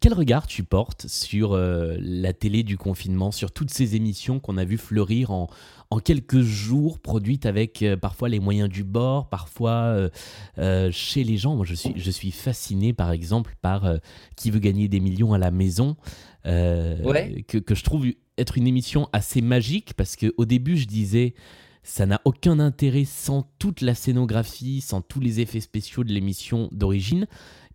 Quel 0.00 0.14
regard 0.14 0.46
tu 0.46 0.64
portes 0.64 1.06
sur 1.08 1.56
la 1.56 2.32
télé 2.32 2.62
du 2.62 2.76
confinement, 2.76 3.30
sur 3.30 3.52
toutes 3.52 3.70
ces 3.70 3.96
émissions 3.96 4.40
qu'on 4.40 4.56
a 4.56 4.64
vu 4.64 4.78
fleurir 4.78 5.30
en, 5.30 5.48
en 5.92 5.98
quelques 5.98 6.40
jours, 6.40 6.98
produites 6.98 7.44
avec 7.44 7.82
euh, 7.82 7.98
parfois 7.98 8.30
les 8.30 8.40
moyens 8.40 8.70
du 8.70 8.82
bord, 8.82 9.28
parfois 9.28 9.72
euh, 9.72 10.08
euh, 10.56 10.90
chez 10.90 11.22
les 11.22 11.36
gens? 11.36 11.54
Moi, 11.54 11.66
je 11.66 11.74
suis, 11.74 11.92
je 11.96 12.10
suis 12.10 12.30
fasciné, 12.30 12.94
par 12.94 13.12
exemple, 13.12 13.56
par 13.60 13.98
Qui 14.34 14.50
veut 14.50 14.58
gagner 14.58 14.88
des 14.88 15.00
millions 15.00 15.34
à 15.34 15.38
la 15.38 15.50
maison, 15.50 15.96
que, 16.44 17.58
que, 17.58 17.74
je 17.74 17.84
trouve 17.84 18.06
être 18.38 18.56
une 18.56 18.66
émission 18.66 19.08
assez 19.12 19.42
magique, 19.42 19.92
parce 19.94 20.16
qu'au 20.16 20.46
début, 20.46 20.78
je 20.78 20.86
disais, 20.86 21.34
ça 21.82 22.06
n'a 22.06 22.20
aucun 22.24 22.58
intérêt 22.58 23.04
sans 23.04 23.42
toute 23.58 23.82
la 23.82 23.94
scénographie, 23.94 24.80
sans 24.80 25.02
tous 25.02 25.20
les 25.20 25.40
effets 25.40 25.60
spéciaux 25.60 26.04
de 26.04 26.12
l'émission 26.12 26.68
d'origine. 26.72 27.26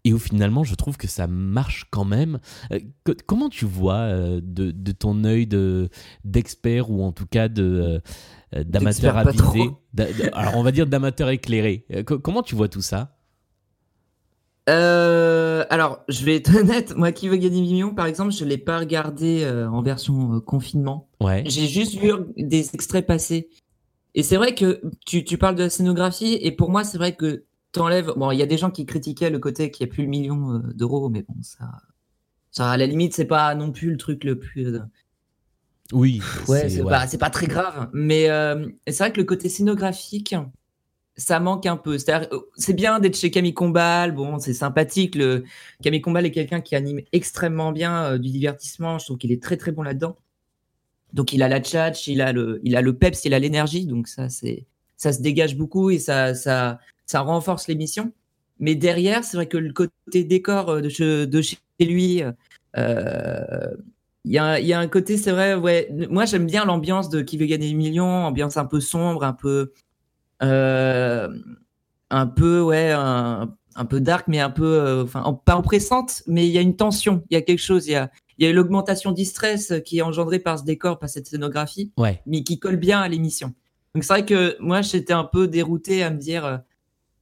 Et 0.08 0.14
où 0.14 0.20
finalement, 0.20 0.64
je 0.64 0.74
trouve 0.74 0.96
que 0.96 1.06
ça 1.06 1.28
marche 1.28 1.86
quand 1.92 2.06
même. 2.06 2.40
Euh, 2.72 2.80
comment 3.26 3.50
tu 3.50 3.66
vois 3.66 3.96
euh, 3.96 4.40
de, 4.42 4.72
ton 4.94 5.26
œil 5.26 5.50
d'expert 6.24 6.90
ou 6.90 7.04
en 7.04 7.12
tout 7.12 7.26
cas 7.26 7.50
de 7.50 8.02
euh, 8.56 8.64
d'amateur 8.64 9.18
avisé 9.18 9.70
Alors, 10.32 10.56
on 10.56 10.64
va 10.64 10.72
dire 10.72 10.88
d'amateur 10.88 11.30
éclairé. 11.30 11.86
comment 12.06 12.42
tu 12.42 12.56
vois 12.56 12.70
tout 12.70 12.82
ça? 12.82 13.18
Alors, 14.66 16.06
je 16.08 16.24
vais 16.24 16.38
être 16.38 16.56
honnête, 16.62 16.96
moi 16.96 17.12
qui 17.12 17.28
veux 17.28 17.36
gagner 17.36 17.60
millions, 17.60 17.94
par 17.94 18.06
exemple, 18.06 18.32
je 18.32 18.46
ne 18.46 18.50
l'ai 18.50 18.58
pas 18.58 18.80
regardé 18.80 19.46
en 19.70 19.82
version 19.82 20.40
confinement. 20.40 21.10
Ouais. 21.20 21.44
J'ai 21.48 21.68
juste 21.68 21.98
vu 21.98 22.14
des 22.38 22.74
extraits 22.74 23.06
passés. 23.06 23.50
Et 24.16 24.24
c'est 24.24 24.38
vrai 24.38 24.56
que 24.56 24.82
tu, 25.06 25.26
tu, 25.26 25.38
parles 25.38 25.56
de 25.56 25.64
la 25.64 25.70
scénographie, 25.70 26.38
et 26.42 26.54
pour 26.54 26.72
moi, 26.72 26.86
c'est 26.86 26.98
vrai 26.98 27.14
que 27.14 27.44
t'enlèves. 27.72 28.14
Bon, 28.16 28.32
il 28.32 28.38
y 28.38 28.44
a 28.44 28.46
des 28.46 28.58
gens 28.58 28.72
qui 28.72 28.86
critiquaient 28.86 29.30
le 29.30 29.40
côté 29.40 29.72
qu'il 29.72 29.86
n'y 29.86 29.92
a 29.92 29.94
plus 29.94 30.04
le 30.04 30.10
million 30.10 30.54
euh, 30.54 30.60
d'euros, 30.74 31.10
mais 31.10 31.24
bon, 31.24 31.36
ça, 31.42 31.66
ça, 32.52 32.72
à 32.72 32.78
la 32.78 32.86
limite, 32.86 33.14
c'est 33.14 33.26
pas 33.26 33.54
non 33.56 33.72
plus 33.72 33.92
le 33.92 33.98
truc 33.98 34.24
le 34.24 34.38
plus. 34.38 34.76
Euh, 34.76 34.80
oui. 35.94 36.22
Ouais, 36.48 36.70
c'est 36.70 36.84
pas, 36.84 37.08
pas, 37.08 37.30
très 37.30 37.48
grave. 37.48 37.90
Mais 37.94 38.30
euh, 38.30 38.68
c'est 38.88 38.98
vrai 38.98 39.14
que 39.14 39.20
le 39.20 39.26
côté 39.26 39.48
scénographique, 39.48 40.36
ça 41.16 41.40
manque 41.40 41.66
un 41.66 41.78
peu. 41.78 41.98
C'est 41.98 42.74
bien 42.74 43.00
d'être 43.00 43.16
chez 43.16 43.32
Camille 43.32 43.54
Combal. 43.54 44.12
Bon, 44.12 44.38
c'est 44.38 44.54
sympathique. 44.54 45.16
Le... 45.16 45.46
Camille 45.82 46.02
Combal 46.02 46.26
est 46.26 46.32
quelqu'un 46.32 46.60
qui 46.60 46.76
anime 46.76 47.02
extrêmement 47.14 47.72
bien 47.72 48.18
du 48.18 48.32
divertissement. 48.32 49.00
Je 49.00 49.06
trouve 49.06 49.18
qu'il 49.18 49.32
est 49.32 49.42
très 49.42 49.56
très 49.56 49.72
bon 49.72 49.82
là-dedans. 49.82 50.18
Donc 51.14 51.34
il 51.34 51.42
a 51.42 51.48
la 51.48 51.62
tchatch, 51.62 52.08
il 52.08 52.22
a 52.22 52.34
le, 52.34 52.60
il 52.64 52.76
a 52.76 52.82
le 52.82 52.98
peps, 52.98 53.24
il 53.26 53.34
a 53.34 53.40
l'énergie. 53.40 53.86
Donc 53.86 54.08
ça, 54.08 54.30
c'est, 54.30 54.66
ça 54.98 55.14
se 55.14 55.22
dégage 55.22 55.56
beaucoup 55.56 55.90
et 55.90 56.00
ça, 56.00 56.34
ça, 56.34 56.80
ça 57.08 57.22
renforce 57.22 57.68
l'émission. 57.68 58.12
Mais 58.60 58.76
derrière, 58.76 59.24
c'est 59.24 59.38
vrai 59.38 59.48
que 59.48 59.58
le 59.58 59.74
côté 59.74 60.24
décor 60.24 60.70
euh, 60.70 60.82
de 60.82 60.90
chez, 60.90 61.26
de 61.26 61.42
chez 61.42 61.58
lui, 61.80 62.22
euh, 62.78 63.68
il 64.26 64.32
y, 64.32 64.38
a, 64.38 64.60
y, 64.60 64.74
a, 64.74 64.80
un 64.80 64.88
côté, 64.88 65.18
c'est 65.18 65.32
vrai, 65.32 65.56
ouais. 65.56 65.90
Moi, 66.10 66.26
j'aime 66.26 66.46
bien 66.46 66.66
l'ambiance 66.66 67.10
de 67.10 67.22
Qui 67.22 67.38
veut 67.38 67.46
gagner 67.46 67.70
des 67.70 67.74
millions, 67.74 68.26
ambiance 68.26 68.58
un 68.58 68.66
peu 68.66 68.82
sombre, 68.82 69.24
un 69.24 69.34
peu, 69.34 69.72
un 70.42 72.28
peu, 72.28 72.62
ouais, 72.62 72.92
un, 72.92 73.56
un, 73.76 73.86
peu 73.86 74.02
dark, 74.02 74.28
mais 74.28 74.40
un 74.40 74.50
peu, 74.50 75.02
enfin, 75.04 75.40
pas 75.46 75.58
oppressante, 75.58 76.24
mais 76.28 76.46
il 76.46 76.52
y 76.52 76.58
a 76.58 76.62
une 76.62 76.76
tension, 76.76 77.24
il 77.30 77.36
y 77.36 77.38
a 77.38 77.42
quelque 77.42 77.62
chose, 77.62 77.88
il 77.88 77.92
y 77.92 77.96
a, 77.96 78.12
il 78.38 78.46
y 78.46 78.50
a 78.50 78.54
l'augmentation 78.54 79.14
du 79.14 79.24
stress 79.24 79.74
qui 79.86 80.00
est 80.00 80.02
engendrée 80.02 80.40
par 80.40 80.60
ce 80.60 80.66
décor, 80.66 81.00
par 81.00 81.10
cette 81.10 81.28
scénographie, 81.28 81.92
ouais. 81.98 82.22
mais 82.26 82.44
qui 82.44 82.60
colle 82.60 82.76
bien 82.76 83.00
à 83.00 83.08
l'émission. 83.08 83.54
Donc 83.96 84.04
c'est 84.04 84.14
vrai 84.14 84.26
que 84.26 84.58
moi 84.60 84.82
j'étais 84.82 85.14
un 85.14 85.24
peu 85.24 85.48
dérouté 85.48 86.04
à 86.04 86.10
me 86.10 86.18
dire. 86.18 86.62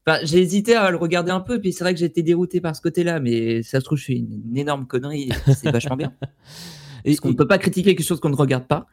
Euh, 0.08 0.12
enfin, 0.12 0.26
j'ai 0.26 0.40
hésité 0.40 0.76
à 0.76 0.92
le 0.92 0.98
regarder 0.98 1.32
un 1.32 1.40
peu, 1.40 1.60
puis 1.60 1.74
c'est 1.74 1.84
vrai 1.84 1.94
que 1.94 2.00
j'étais 2.00 2.22
dérouté 2.22 2.62
par 2.62 2.76
ce 2.76 2.82
côté-là, 2.82 3.20
mais 3.20 3.64
ça 3.64 3.80
se 3.80 3.86
trouve, 3.86 3.98
je 3.98 4.04
suis 4.04 4.20
une, 4.20 4.58
énorme 4.58 4.88
connerie, 4.88 5.30
c'est 5.56 5.72
vachement 5.72 5.96
bien. 5.96 6.14
et, 7.06 7.12
Parce 7.12 7.20
qu'on 7.20 7.30
ne 7.30 7.36
peut 7.36 7.48
pas 7.48 7.58
critiquer 7.58 7.96
quelque 7.96 8.06
chose 8.06 8.20
qu'on 8.20 8.30
ne 8.30 8.36
regarde 8.36 8.68
pas. 8.68 8.88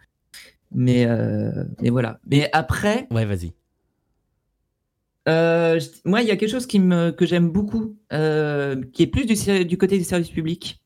Mais, 0.74 1.04
euh, 1.06 1.64
mais 1.82 1.90
voilà. 1.90 2.18
Mais 2.26 2.48
après. 2.52 3.06
Ouais, 3.10 3.26
vas-y. 3.26 3.52
Euh, 5.28 5.78
moi, 6.04 6.22
il 6.22 6.28
y 6.28 6.30
a 6.30 6.36
quelque 6.36 6.50
chose 6.50 6.66
qui 6.66 6.80
me, 6.80 7.10
que 7.10 7.26
j'aime 7.26 7.50
beaucoup, 7.50 7.96
qui 8.10 9.02
est 9.02 9.10
plus 9.12 9.26
du, 9.26 9.64
du 9.64 9.78
côté 9.78 9.98
des 9.98 10.04
services 10.04 10.30
publics 10.30 10.82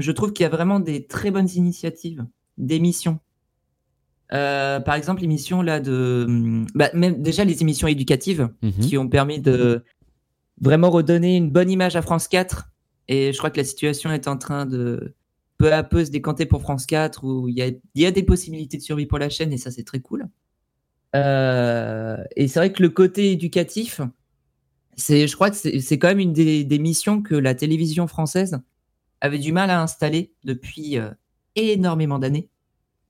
je 0.00 0.12
trouve 0.12 0.32
qu'il 0.32 0.44
y 0.44 0.46
a 0.46 0.50
vraiment 0.50 0.80
des 0.80 1.06
très 1.06 1.30
bonnes 1.30 1.48
initiatives 1.54 2.24
d'émissions. 2.58 3.18
Euh, 4.32 4.80
par 4.80 4.94
exemple, 4.94 5.22
l'émission 5.22 5.62
là 5.62 5.80
de, 5.80 6.64
bah, 6.74 6.90
même 6.94 7.20
déjà 7.20 7.44
les 7.44 7.62
émissions 7.62 7.88
éducatives 7.88 8.48
mhm. 8.62 8.72
qui 8.72 8.96
ont 8.96 9.08
permis 9.08 9.40
de 9.40 9.82
vraiment 10.60 10.90
redonner 10.90 11.36
une 11.36 11.50
bonne 11.50 11.70
image 11.70 11.96
à 11.96 12.02
France 12.02 12.28
4. 12.28 12.70
Et 13.08 13.32
je 13.32 13.38
crois 13.38 13.50
que 13.50 13.56
la 13.56 13.64
situation 13.64 14.12
est 14.12 14.28
en 14.28 14.36
train 14.36 14.66
de 14.66 15.14
peu 15.58 15.72
à 15.72 15.82
peu 15.82 16.04
se 16.04 16.10
décanter 16.10 16.46
pour 16.46 16.62
France 16.62 16.86
4 16.86 17.24
où 17.24 17.48
il 17.48 17.56
y 17.56 17.62
a, 17.62 17.70
y 17.94 18.06
a 18.06 18.10
des 18.10 18.22
possibilités 18.22 18.78
de 18.78 18.82
survie 18.82 19.06
pour 19.06 19.18
la 19.18 19.28
chaîne 19.28 19.52
et 19.52 19.58
ça 19.58 19.70
c'est 19.70 19.84
très 19.84 20.00
cool. 20.00 20.26
Euh, 21.16 22.16
et 22.36 22.48
c'est 22.48 22.60
vrai 22.60 22.72
que 22.72 22.82
le 22.82 22.88
côté 22.88 23.32
éducatif, 23.32 24.00
c'est, 24.96 25.26
je 25.26 25.34
crois 25.34 25.50
que 25.50 25.56
c'est 25.56 25.98
quand 25.98 26.08
même 26.08 26.20
une 26.20 26.32
des, 26.32 26.64
des 26.64 26.78
missions 26.78 27.20
que 27.20 27.34
la 27.34 27.54
télévision 27.54 28.06
française 28.06 28.60
avait 29.20 29.38
du 29.38 29.52
mal 29.52 29.70
à 29.70 29.82
installer 29.82 30.32
depuis 30.44 30.98
euh, 30.98 31.10
énormément 31.56 32.18
d'années. 32.18 32.48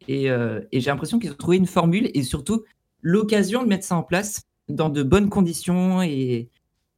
Euh, 0.09 0.63
et, 0.73 0.81
j'ai 0.81 0.91
l'impression 0.91 1.19
qu'ils 1.19 1.31
ont 1.31 1.37
trouvé 1.37 1.57
une 1.57 1.67
formule 1.67 2.11
et 2.15 2.23
surtout 2.23 2.65
l'occasion 3.03 3.63
de 3.63 3.69
mettre 3.69 3.85
ça 3.85 3.97
en 3.97 4.03
place 4.03 4.43
dans 4.69 4.89
de 4.89 5.03
bonnes 5.03 5.29
conditions 5.29 6.03
et, 6.03 6.49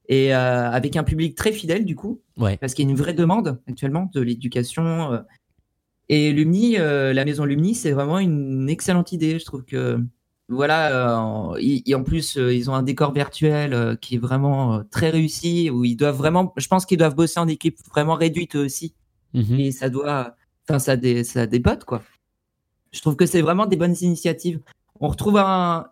et 0.09 0.35
euh, 0.35 0.71
avec 0.71 0.97
un 0.97 1.05
public 1.05 1.35
très 1.35 1.53
fidèle 1.53 1.85
du 1.85 1.97
coup. 1.97 2.21
Parce 2.61 2.75
qu'il 2.75 2.85
y 2.85 2.89
a 2.89 2.91
une 2.91 2.97
vraie 2.97 3.15
demande 3.15 3.61
actuellement 3.69 4.11
de 4.15 4.21
l'éducation. 4.21 5.23
et 6.09 6.33
Lumni, 6.33 6.77
la 6.77 7.25
maison 7.25 7.45
Lumni, 7.45 7.75
c'est 7.75 7.93
vraiment 7.93 8.19
une 8.19 8.69
excellente 8.69 9.13
idée. 9.13 9.39
Je 9.39 9.45
trouve 9.45 9.65
que 9.65 9.99
voilà, 10.49 11.55
et 11.59 11.95
en 11.95 12.03
plus, 12.03 12.37
ils 12.37 12.69
ont 12.71 12.75
un 12.75 12.83
décor 12.83 13.13
virtuel 13.13 13.97
qui 14.01 14.17
est 14.17 14.19
vraiment 14.19 14.83
très 14.91 15.11
réussi, 15.11 15.71
où 15.71 15.85
ils 15.85 15.97
doivent 15.97 16.17
vraiment, 16.17 16.53
je 16.57 16.67
pense 16.69 16.85
qu'ils 16.85 16.99
doivent 16.99 17.15
bosser 17.15 17.41
en 17.41 17.49
équipe 17.49 17.79
vraiment 17.91 18.15
réduite 18.15 18.55
aussi. 18.55 18.95
Mmh 19.35 19.59
et 19.59 19.73
ça 19.73 19.89
doit, 19.89 20.37
enfin, 20.69 20.79
ça, 20.79 20.97
des 20.97 21.25
ça 21.25 21.47
dépote, 21.47 21.85
quoi. 21.85 22.03
Je 22.93 23.01
trouve 23.01 23.17
que 23.17 23.27
c'est 23.27 23.43
vraiment 23.43 23.67
des 23.67 23.77
bonnes 23.77 23.97
initiatives. 24.01 24.61
On 25.01 25.09
retrouve 25.09 25.39
un, 25.39 25.87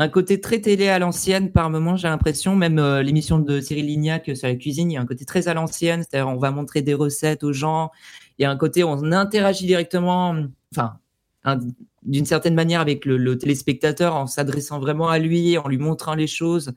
un 0.00 0.08
côté 0.08 0.40
très 0.40 0.60
télé 0.60 0.88
à 0.88 0.98
l'ancienne 0.98 1.52
par 1.52 1.68
moment, 1.68 1.94
j'ai 1.94 2.08
l'impression. 2.08 2.56
Même 2.56 2.78
euh, 2.78 3.02
l'émission 3.02 3.38
de 3.38 3.60
Cyril 3.60 3.84
Lignac 3.84 4.30
sur 4.34 4.48
la 4.48 4.54
cuisine, 4.54 4.90
il 4.90 4.94
y 4.94 4.96
a 4.96 5.00
un 5.02 5.06
côté 5.06 5.26
très 5.26 5.46
à 5.46 5.52
l'ancienne. 5.52 6.02
C'est-à-dire, 6.02 6.28
on 6.28 6.38
va 6.38 6.50
montrer 6.50 6.80
des 6.80 6.94
recettes 6.94 7.44
aux 7.44 7.52
gens. 7.52 7.90
Il 8.38 8.42
y 8.42 8.46
a 8.46 8.50
un 8.50 8.56
côté 8.56 8.82
où 8.82 8.88
on 8.88 9.12
interagit 9.12 9.66
directement, 9.66 10.34
enfin, 10.74 10.98
d'une 12.02 12.24
certaine 12.24 12.54
manière 12.54 12.80
avec 12.80 13.04
le, 13.04 13.36
téléspectateur 13.36 14.16
en 14.16 14.26
s'adressant 14.26 14.80
vraiment 14.80 15.10
à 15.10 15.18
lui, 15.18 15.58
en 15.58 15.68
lui 15.68 15.76
montrant 15.76 16.14
les 16.14 16.26
choses, 16.26 16.72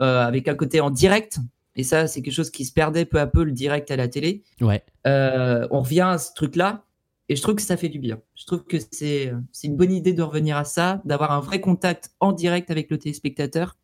euh, 0.00 0.26
avec 0.26 0.48
un 0.48 0.56
côté 0.56 0.80
en 0.80 0.90
direct. 0.90 1.38
Et 1.76 1.84
ça, 1.84 2.08
c'est 2.08 2.22
quelque 2.22 2.34
chose 2.34 2.50
qui 2.50 2.64
se 2.64 2.72
perdait 2.72 3.04
peu 3.04 3.20
à 3.20 3.28
peu, 3.28 3.44
le 3.44 3.52
direct 3.52 3.92
à 3.92 3.96
la 3.96 4.08
télé. 4.08 4.42
Ouais. 4.60 4.82
Euh, 5.06 5.68
on 5.70 5.82
revient 5.82 6.08
à 6.08 6.18
ce 6.18 6.34
truc-là. 6.34 6.82
Et 7.28 7.36
je 7.36 7.42
trouve 7.42 7.54
que 7.54 7.62
ça 7.62 7.76
fait 7.76 7.88
du 7.88 7.98
bien. 7.98 8.20
Je 8.34 8.44
trouve 8.44 8.64
que 8.64 8.76
c'est 8.90 9.32
une 9.62 9.76
bonne 9.76 9.92
idée 9.92 10.12
de 10.12 10.22
revenir 10.22 10.56
à 10.56 10.64
ça, 10.64 11.00
d'avoir 11.04 11.32
un 11.32 11.40
vrai 11.40 11.60
contact 11.60 12.12
en 12.20 12.32
direct 12.32 12.70
avec 12.70 12.90
le 12.90 12.98
téléspectateur 12.98 13.76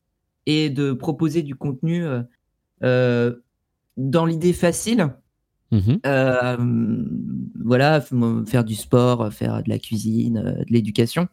et 0.46 0.68
de 0.68 0.92
proposer 0.92 1.42
du 1.42 1.54
contenu 1.54 2.04
euh, 2.04 2.22
euh, 2.82 3.36
dans 3.96 4.26
l'idée 4.26 4.52
facile. 4.52 5.14
Mm-hmm. 5.72 6.58
voilà, 7.64 8.04
faire 8.46 8.64
du 8.64 8.74
sport, 8.74 9.32
faire 9.32 9.62
de 9.62 9.68
la 9.68 9.78
cuisine, 9.78 10.42
de 10.42 10.72
l'éducation, 10.72 11.28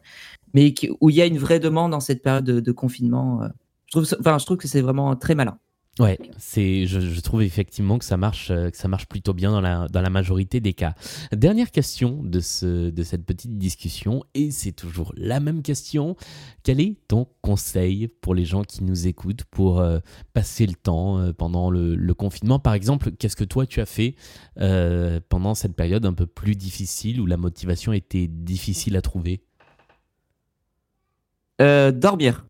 mais 0.54 0.72
où 1.00 1.10
il 1.10 1.16
y 1.16 1.20
a 1.20 1.26
une 1.26 1.38
vraie 1.38 1.58
demande 1.58 1.90
dans 1.90 1.98
cette 1.98 2.22
période 2.22 2.44
de, 2.44 2.60
de 2.60 2.72
confinement. 2.72 3.40
je, 3.86 3.90
trouve, 3.90 4.06
enfin, 4.20 4.38
je 4.38 4.44
trouve 4.44 4.56
que 4.56 4.68
c'est 4.68 4.80
vraiment 4.80 5.16
très 5.16 5.34
malin. 5.34 5.58
Ouais, 5.98 6.16
c'est, 6.36 6.86
je, 6.86 7.20
trouve 7.20 7.42
effectivement 7.42 7.98
que 7.98 8.04
ça 8.04 8.16
marche, 8.16 8.52
euh, 8.52 8.70
ça 8.72 8.86
marche 8.86 9.06
plutôt 9.06 9.34
bien 9.34 9.50
dans 9.50 9.60
la, 9.60 9.88
dans 9.88 10.00
la 10.00 10.10
majorité 10.10 10.60
des 10.60 10.72
cas. 10.72 10.94
Dernière 11.32 11.72
question 11.72 12.22
de, 12.22 12.38
ce, 12.38 12.90
de 12.90 13.02
cette 13.02 13.26
petite 13.26 13.58
discussion, 13.58 14.22
et 14.34 14.52
c'est 14.52 14.70
toujours 14.70 15.12
la 15.16 15.40
même 15.40 15.60
question. 15.60 16.14
Quel 16.62 16.80
est 16.80 16.98
ton 17.08 17.26
conseil 17.42 18.06
pour 18.06 18.36
les 18.36 18.44
gens 18.44 18.62
qui 18.62 18.84
nous 18.84 19.08
écoutent 19.08 19.42
pour 19.50 19.80
euh, 19.80 19.98
passer 20.34 20.66
le 20.66 20.74
temps 20.74 21.18
euh, 21.18 21.32
pendant 21.32 21.68
le, 21.68 21.96
confinement? 22.14 22.60
Par 22.60 22.74
exemple, 22.74 23.10
qu'est-ce 23.10 23.36
que 23.36 23.44
toi 23.44 23.66
tu 23.66 23.80
as 23.80 23.86
fait 23.86 24.14
pendant 25.28 25.54
cette 25.54 25.74
période 25.74 26.06
un 26.06 26.14
peu 26.14 26.26
plus 26.26 26.54
difficile 26.56 27.20
où 27.20 27.26
la 27.26 27.36
motivation 27.36 27.92
était 27.92 28.26
difficile 28.28 28.96
à 28.96 29.02
trouver? 29.02 29.42
Dormir, 31.58 32.44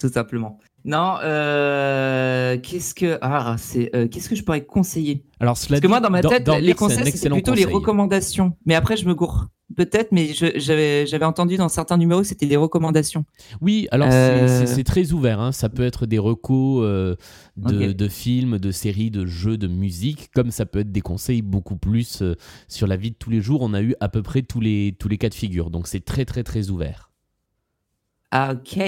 tout 0.00 0.08
simplement. 0.08 0.58
Non, 0.84 1.16
euh, 1.22 2.56
qu'est-ce 2.56 2.94
que 2.94 3.18
ah 3.20 3.56
c'est 3.58 3.94
euh, 3.94 4.08
qu'est-ce 4.08 4.30
que 4.30 4.34
je 4.34 4.42
pourrais 4.42 4.64
conseiller? 4.64 5.24
Alors 5.38 5.54
parce 5.68 5.80
que 5.80 5.86
moi 5.86 6.00
dans 6.00 6.10
ma 6.10 6.22
tête 6.22 6.48
les 6.60 6.72
conseils 6.72 7.12
c'est 7.12 7.28
plutôt 7.28 7.54
les 7.54 7.66
recommandations. 7.66 8.56
Mais 8.64 8.74
après 8.74 8.96
je 8.96 9.06
me 9.06 9.14
gourre 9.14 9.48
peut-être, 9.76 10.10
mais 10.10 10.32
j'avais 10.32 11.24
entendu 11.24 11.58
dans 11.58 11.68
certains 11.68 11.98
numéros 11.98 12.24
c'était 12.24 12.46
des 12.46 12.56
recommandations. 12.56 13.26
Oui, 13.60 13.88
alors 13.90 14.08
euh. 14.10 14.64
c'est 14.64 14.84
très 14.84 15.12
ouvert. 15.12 15.40
Hein. 15.40 15.52
Ça 15.52 15.68
peut 15.68 15.84
être 15.84 16.06
des 16.06 16.18
recos 16.18 16.82
de, 16.82 17.92
de, 17.92 18.08
films, 18.08 18.58
de 18.58 18.70
séries, 18.70 19.10
de 19.10 19.26
jeux, 19.26 19.58
de 19.58 19.68
musique, 19.68 20.30
comme 20.34 20.50
ça 20.50 20.64
peut 20.64 20.78
être 20.78 20.92
des 20.92 21.02
conseils 21.02 21.42
beaucoup 21.42 21.76
plus 21.76 22.22
sur 22.68 22.86
la 22.86 22.96
vie 22.96 23.10
de 23.10 23.16
tous 23.16 23.30
les 23.30 23.42
jours. 23.42 23.60
On 23.60 23.74
a 23.74 23.82
eu 23.82 23.94
à 24.00 24.08
peu 24.08 24.22
près 24.22 24.40
tous 24.40 24.60
les 24.60 24.96
tous 24.98 25.08
les 25.08 25.18
cas 25.18 25.28
de 25.28 25.34
figure, 25.34 25.70
donc 25.70 25.88
c'est 25.88 26.04
très 26.06 26.24
très 26.24 26.42
très 26.42 26.70
ouvert. 26.70 27.10
Ah, 28.30 28.54
ok. 28.54 28.80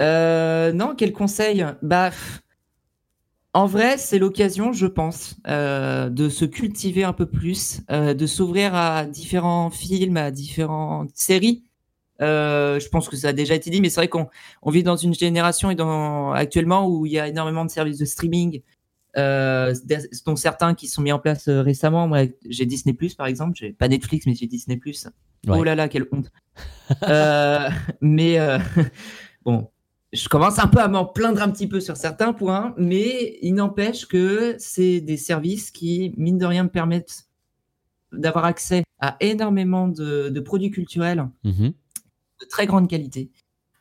Euh, 0.00 0.72
non, 0.72 0.94
quel 0.96 1.12
conseil? 1.12 1.64
Bah, 1.82 2.10
en 3.52 3.66
vrai, 3.66 3.98
c'est 3.98 4.18
l'occasion, 4.18 4.72
je 4.72 4.86
pense, 4.86 5.36
euh, 5.46 6.08
de 6.08 6.28
se 6.28 6.44
cultiver 6.44 7.04
un 7.04 7.12
peu 7.12 7.26
plus, 7.26 7.80
euh, 7.90 8.14
de 8.14 8.26
s'ouvrir 8.26 8.74
à 8.74 9.04
différents 9.04 9.70
films, 9.70 10.16
à 10.16 10.30
différentes 10.30 11.10
séries. 11.14 11.64
je 12.20 12.88
pense 12.88 13.08
que 13.08 13.16
ça 13.16 13.28
a 13.28 13.32
déjà 13.32 13.54
été 13.54 13.70
dit, 13.70 13.80
mais 13.80 13.90
c'est 13.90 14.00
vrai 14.00 14.08
qu'on 14.08 14.28
on 14.62 14.70
vit 14.70 14.82
dans 14.82 14.96
une 14.96 15.14
génération 15.14 15.70
et 15.70 15.74
dans, 15.74 16.32
actuellement 16.32 16.86
où 16.86 17.06
il 17.06 17.12
y 17.12 17.18
a 17.18 17.28
énormément 17.28 17.64
de 17.64 17.70
services 17.70 17.98
de 17.98 18.04
streaming, 18.04 18.62
dont 19.16 20.36
certains 20.36 20.74
qui 20.74 20.86
sont 20.86 21.02
mis 21.02 21.12
en 21.12 21.18
place 21.18 21.48
récemment. 21.48 22.06
Moi, 22.08 22.26
j'ai 22.48 22.66
Disney 22.66 22.94
Plus, 22.94 23.14
par 23.14 23.26
exemple. 23.26 23.56
J'ai 23.56 23.72
pas 23.72 23.88
Netflix, 23.88 24.26
mais 24.26 24.34
j'ai 24.34 24.46
Disney 24.46 24.76
Plus. 24.76 25.08
Oh 25.48 25.64
là 25.64 25.74
là, 25.74 25.88
quelle 25.88 26.06
honte. 26.12 26.30
mais 28.00 28.38
bon, 29.44 29.70
je 30.12 30.28
commence 30.28 30.58
un 30.58 30.66
peu 30.66 30.80
à 30.80 30.88
m'en 30.88 31.04
plaindre 31.04 31.40
un 31.42 31.50
petit 31.50 31.68
peu 31.68 31.80
sur 31.80 31.96
certains 31.96 32.32
points, 32.32 32.74
mais 32.76 33.38
il 33.42 33.54
n'empêche 33.54 34.06
que 34.06 34.56
c'est 34.58 35.00
des 35.00 35.16
services 35.16 35.70
qui, 35.70 36.14
mine 36.16 36.38
de 36.38 36.46
rien, 36.46 36.64
me 36.64 36.68
permettent 36.68 37.28
d'avoir 38.12 38.44
accès 38.44 38.82
à 38.98 39.16
énormément 39.20 39.86
de, 39.86 40.40
produits 40.40 40.70
culturels 40.70 41.28
mhm. 41.44 41.72
de 42.40 42.46
très 42.48 42.66
grande 42.66 42.88
qualité. 42.88 43.30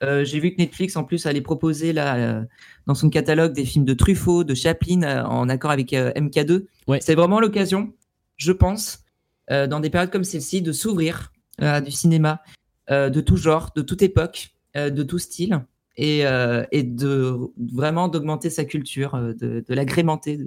Euh, 0.01 0.23
j'ai 0.23 0.39
vu 0.39 0.51
que 0.53 0.61
Netflix, 0.61 0.95
en 0.95 1.03
plus, 1.03 1.25
allait 1.25 1.41
proposer 1.41 1.93
là, 1.93 2.15
euh, 2.15 2.43
dans 2.85 2.95
son 2.95 3.09
catalogue 3.09 3.53
des 3.53 3.65
films 3.65 3.85
de 3.85 3.93
Truffaut, 3.93 4.43
de 4.43 4.53
Chaplin, 4.53 5.01
euh, 5.03 5.23
en 5.23 5.49
accord 5.49 5.71
avec 5.71 5.91
MK2. 5.91 6.65
C'est 7.01 7.15
vraiment 7.15 7.39
l'occasion, 7.39 7.93
je 8.37 8.51
pense, 8.51 9.03
dans 9.49 9.79
des 9.79 9.89
périodes 9.89 10.11
comme 10.11 10.23
celle-ci, 10.23 10.61
de 10.61 10.71
s'ouvrir 10.71 11.31
à 11.57 11.81
du 11.81 11.91
cinéma 11.91 12.41
de 12.89 13.21
tout 13.21 13.35
genre, 13.35 13.71
de 13.75 13.81
toute 13.81 14.03
époque, 14.03 14.51
de 14.75 15.03
tout 15.03 15.17
style 15.17 15.63
et, 15.99 16.25
euh, 16.25 16.63
et 16.71 16.83
de 16.83 17.37
vraiment 17.73 18.07
d'augmenter 18.07 18.49
sa 18.49 18.63
culture, 18.63 19.15
euh, 19.15 19.33
de, 19.33 19.65
de 19.67 19.73
l'agrémenter 19.73 20.39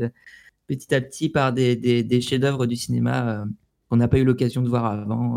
petit 0.67 0.95
à 0.95 1.01
petit 1.03 1.29
par 1.29 1.53
des, 1.53 1.77
des, 1.77 2.03
des 2.03 2.21
chefs-d'œuvre 2.23 2.65
du 2.65 2.75
cinéma 2.75 3.29
euh, 3.29 3.45
qu'on 3.91 3.97
n'a 3.97 4.09
pas 4.09 4.19
eu 4.19 4.25
l'occasion 4.25 4.63
de 4.63 4.69
voir 4.71 4.87
avant, 4.87 5.37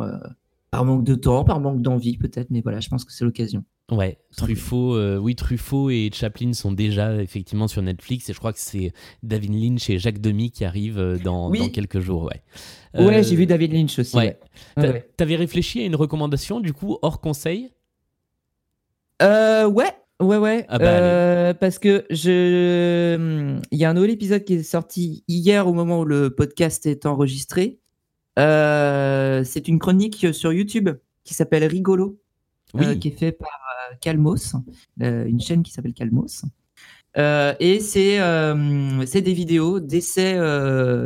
par 0.71 0.85
manque 0.85 1.03
de 1.03 1.15
temps, 1.15 1.43
par 1.43 1.59
manque 1.59 1.81
d'envie 1.81 2.17
peut-être, 2.17 2.49
mais 2.49 2.61
voilà, 2.61 2.79
je 2.79 2.87
pense 2.87 3.03
que 3.03 3.11
c'est 3.11 3.25
l'occasion. 3.25 3.65
Ouais, 3.91 4.17
Truffaut, 4.37 4.97
oui, 5.17 5.35
Truffaut 5.35 5.89
et 5.89 6.09
Chaplin 6.13 6.53
sont 6.53 6.71
déjà 6.71 7.21
effectivement 7.21 7.67
sur 7.67 7.81
Netflix 7.81 8.29
et 8.29 8.33
je 8.33 8.39
crois 8.39 8.53
que 8.53 8.59
c'est 8.59 8.93
David 9.21 9.53
Lynch 9.53 9.89
et 9.89 9.99
Jacques 9.99 10.21
Demy 10.21 10.51
qui 10.51 10.63
arrivent 10.63 11.19
dans, 11.21 11.49
dans 11.49 11.69
quelques 11.69 11.99
jours. 11.99 12.29
Ouais, 12.93 13.03
ouais 13.05 13.23
j'ai 13.23 13.35
vu 13.35 13.45
David 13.45 13.73
Lynch 13.73 13.99
aussi. 13.99 14.15
Ouais. 14.15 14.39
T'avais 15.17 15.35
réfléchi 15.35 15.81
à 15.81 15.85
une 15.85 15.95
recommandation 15.97 16.61
du 16.61 16.71
coup 16.71 16.97
hors 17.01 17.19
conseil? 17.19 17.71
Euh, 19.21 19.67
Ouais, 19.67 19.91
Ouais, 20.21 20.37
ouais. 20.37 20.65
Ah 20.69 20.79
bah, 20.79 20.85
euh, 20.85 21.53
parce 21.53 21.77
que 21.77 22.05
je, 22.09 23.59
il 23.69 23.77
y 23.77 23.83
a 23.83 23.89
un 23.89 23.93
nouvel 23.93 24.11
épisode 24.11 24.45
qui 24.45 24.53
est 24.53 24.63
sorti 24.63 25.25
hier 25.27 25.67
au 25.67 25.73
moment 25.73 25.99
où 25.99 26.05
le 26.05 26.29
podcast 26.29 26.85
est 26.85 27.05
enregistré. 27.05 27.79
Euh, 28.39 29.43
c'est 29.43 29.67
une 29.67 29.77
chronique 29.77 30.33
sur 30.33 30.53
YouTube 30.53 30.89
qui 31.25 31.33
s'appelle 31.33 31.65
Rigolo, 31.65 32.17
Oui. 32.73 32.85
euh, 32.85 32.95
qui 32.95 33.09
est 33.09 33.17
fait 33.17 33.33
par 33.33 33.49
Calmos, 33.99 34.55
une 34.99 35.39
chaîne 35.41 35.63
qui 35.63 35.71
s'appelle 35.71 35.93
Calmos. 35.93 36.45
Et 37.17 37.79
c'est 37.81 38.17
c'est 39.05 39.21
des 39.21 39.33
vidéos, 39.33 39.81
d'essais 39.81 40.39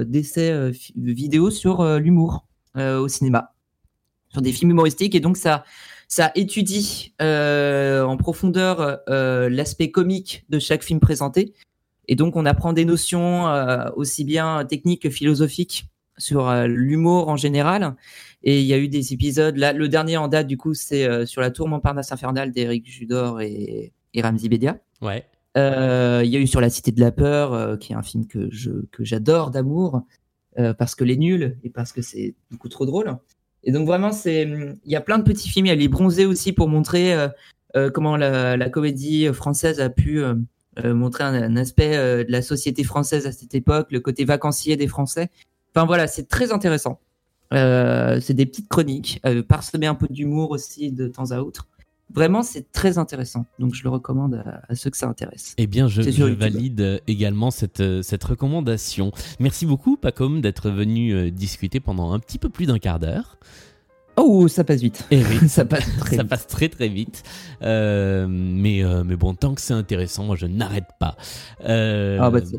d'essais 0.05 0.71
vidéos 0.95 1.49
sur 1.49 1.83
l'humour 1.97 2.45
au 2.75 3.07
cinéma, 3.07 3.55
sur 4.29 4.43
des 4.43 4.51
films 4.51 4.69
humoristiques. 4.71 5.15
Et 5.15 5.19
donc 5.19 5.35
ça 5.35 5.63
ça 6.09 6.31
étudie 6.35 7.13
euh, 7.21 8.03
en 8.03 8.17
profondeur 8.17 8.99
euh, 9.07 9.47
l'aspect 9.47 9.91
comique 9.91 10.43
de 10.49 10.59
chaque 10.59 10.83
film 10.83 10.99
présenté. 10.99 11.53
Et 12.09 12.15
donc, 12.15 12.35
on 12.35 12.45
apprend 12.45 12.73
des 12.73 12.83
notions 12.83 13.47
euh, 13.47 13.89
aussi 13.95 14.25
bien 14.25 14.65
techniques 14.65 15.03
que 15.03 15.11
philosophiques 15.11 15.85
sur 16.17 16.49
euh, 16.49 16.65
l'humour 16.67 17.29
en 17.29 17.37
général. 17.37 17.95
Et 18.41 18.59
il 18.59 18.65
y 18.65 18.73
a 18.73 18.79
eu 18.79 18.87
des 18.87 19.13
épisodes. 19.13 19.55
Là, 19.55 19.71
le 19.71 19.87
dernier 19.87 20.17
en 20.17 20.27
date, 20.27 20.47
du 20.47 20.57
coup, 20.57 20.73
c'est 20.73 21.05
euh, 21.05 21.27
sur 21.27 21.41
la 21.41 21.51
tour 21.51 21.67
Montparnasse 21.67 22.11
infernale 22.11 22.51
d'Éric 22.51 22.89
Judor 22.89 23.41
et, 23.41 23.93
et 24.15 24.21
Ramzi 24.21 24.49
Bedia. 24.49 24.79
Ouais. 25.01 25.25
Euh, 25.57 26.21
Il 26.25 26.31
y 26.31 26.35
a 26.35 26.39
eu 26.39 26.47
sur 26.47 26.61
La 26.61 26.69
Cité 26.71 26.91
de 26.91 26.99
la 26.99 27.11
Peur, 27.11 27.53
euh, 27.53 27.77
qui 27.77 27.93
est 27.93 27.95
un 27.95 28.03
film 28.03 28.25
que 28.25 28.49
je 28.51 28.71
que 28.91 29.03
j'adore 29.03 29.51
d'amour 29.51 30.01
euh, 30.57 30.73
parce 30.73 30.95
que 30.95 31.03
les 31.03 31.17
nuls 31.17 31.57
et 31.63 31.69
parce 31.69 31.91
que 31.91 32.01
c'est 32.01 32.33
beaucoup 32.49 32.69
trop 32.69 32.85
drôle. 32.85 33.17
Et 33.63 33.71
donc 33.71 33.85
vraiment, 33.85 34.11
c'est 34.11 34.43
il 34.43 34.91
y 34.91 34.95
a 34.95 35.01
plein 35.01 35.17
de 35.17 35.23
petits 35.23 35.49
films. 35.49 35.65
Il 35.65 35.69
y 35.69 35.71
a 35.71 35.75
les 35.75 35.87
bronzés 35.87 36.25
aussi 36.25 36.53
pour 36.53 36.67
montrer 36.69 37.13
euh, 37.13 37.27
euh, 37.75 37.89
comment 37.91 38.17
la, 38.17 38.57
la 38.57 38.69
comédie 38.69 39.27
française 39.33 39.79
a 39.79 39.89
pu 39.89 40.23
euh, 40.23 40.35
euh, 40.83 40.93
montrer 40.93 41.23
un, 41.23 41.33
un 41.33 41.57
aspect 41.57 41.95
de 41.97 42.31
la 42.31 42.41
société 42.41 42.83
française 42.83 43.27
à 43.27 43.31
cette 43.31 43.53
époque, 43.53 43.87
le 43.91 43.99
côté 43.99 44.25
vacancier 44.25 44.75
des 44.77 44.87
Français. 44.87 45.29
Enfin 45.75 45.85
voilà, 45.85 46.07
c'est 46.07 46.27
très 46.27 46.51
intéressant. 46.51 46.99
C'est 47.51 48.33
des 48.33 48.45
petites 48.45 48.69
chroniques, 48.69 49.21
parsemées 49.47 49.87
un 49.87 49.95
peu 49.95 50.07
d'humour 50.07 50.51
aussi 50.51 50.91
de 50.91 51.07
temps 51.07 51.31
à 51.31 51.39
autre. 51.39 51.67
Vraiment, 52.13 52.41
c'est 52.41 52.71
très 52.71 52.97
intéressant. 52.97 53.45
Donc 53.59 53.75
je 53.75 53.83
le 53.83 53.89
recommande 53.89 54.35
à, 54.35 54.61
à 54.67 54.75
ceux 54.75 54.89
que 54.89 54.97
ça 54.97 55.07
intéresse. 55.07 55.53
Eh 55.57 55.67
bien, 55.67 55.87
je, 55.87 56.01
valide 56.33 56.81
euh, 56.81 56.99
également 57.07 57.51
cette, 57.51 57.81
euh, 57.81 58.01
cette 58.01 58.23
recommandation. 58.23 59.11
Merci 59.39 59.65
beaucoup, 59.65 59.95
Pacom, 59.95 60.41
d'être 60.41 60.69
venu 60.71 61.13
euh, 61.13 61.29
discuter 61.29 61.79
pendant 61.79 62.11
un 62.11 62.19
petit 62.19 62.39
peu 62.39 62.49
plus 62.49 62.65
d'un 62.65 62.79
quart 62.79 62.99
d'heure. 62.99 63.37
Oh, 64.17 64.47
ça 64.47 64.63
passe 64.63 64.81
vite. 64.81 65.05
Et 65.11 65.23
oui, 65.23 65.47
ça 65.49 65.65
passe 65.65 65.85
très 65.99 66.15
ça 66.17 66.23
vite. 66.23 66.29
passe 66.29 66.47
très 66.47 66.69
très 66.69 66.89
vite. 66.89 67.23
Euh, 67.61 68.27
mais, 68.29 68.83
euh, 68.83 69.03
mais 69.03 69.15
bon, 69.15 69.33
tant 69.33 69.53
que 69.55 69.61
c'est 69.61 69.73
intéressant, 69.73 70.25
moi 70.25 70.35
je 70.35 70.45
n'arrête 70.47 70.89
pas. 70.99 71.15
Euh, 71.65 72.17
Ah 72.21 72.29
bah, 72.29 72.39
c'est. 72.43 72.57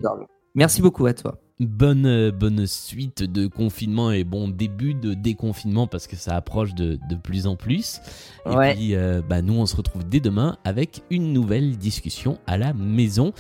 Merci 0.54 0.80
beaucoup 0.82 1.06
à 1.06 1.14
toi. 1.14 1.38
Bonne, 1.66 2.30
bonne 2.30 2.66
suite 2.66 3.22
de 3.22 3.46
confinement 3.46 4.10
et 4.10 4.24
bon 4.24 4.48
début 4.48 4.94
de 4.94 5.14
déconfinement 5.14 5.86
parce 5.86 6.06
que 6.06 6.16
ça 6.16 6.34
approche 6.34 6.74
de, 6.74 6.98
de 7.08 7.14
plus 7.16 7.46
en 7.46 7.56
plus. 7.56 8.00
Et 8.46 8.50
Ouais. 8.50 8.74
puis, 8.74 8.94
euh, 8.94 9.20
bah, 9.26 9.42
nous 9.42 9.54
on 9.54 9.66
se 9.66 9.76
retrouve 9.76 10.08
dès 10.08 10.20
demain 10.20 10.56
avec 10.64 11.02
une 11.10 11.32
nouvelle 11.32 11.76
discussion 11.76 12.38
à 12.46 12.56
la 12.58 12.72
maison. 12.72 13.32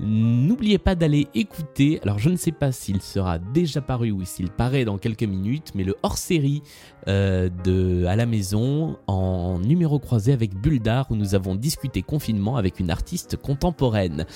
N'oubliez 0.00 0.78
pas 0.78 0.94
d'aller 0.94 1.28
écouter, 1.34 2.00
alors 2.02 2.18
je 2.18 2.28
ne 2.30 2.36
sais 2.36 2.50
pas 2.50 2.72
s'il 2.72 3.00
sera 3.00 3.38
déjà 3.38 3.80
paru 3.80 4.10
ou 4.10 4.24
s'il 4.24 4.50
paraît 4.50 4.84
dans 4.84 4.98
quelques 4.98 5.22
minutes, 5.22 5.72
mais 5.74 5.84
le 5.84 5.94
hors-série 6.02 6.62
euh, 7.08 7.48
de 7.64 8.04
À 8.06 8.16
la 8.16 8.26
maison 8.26 8.96
en 9.06 9.58
numéro 9.60 9.98
croisé 9.98 10.32
avec 10.32 10.54
Bulldar 10.54 11.10
où 11.10 11.14
nous 11.16 11.34
avons 11.34 11.54
discuté 11.54 12.02
confinement 12.02 12.56
avec 12.56 12.80
une 12.80 12.90
artiste 12.90 13.36
contemporaine. 13.36 14.26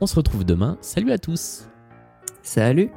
On 0.00 0.06
se 0.06 0.16
retrouve 0.16 0.44
demain, 0.44 0.76
salut 0.82 1.12
à 1.12 1.18
tous 1.18 1.66
Salut. 2.46 2.92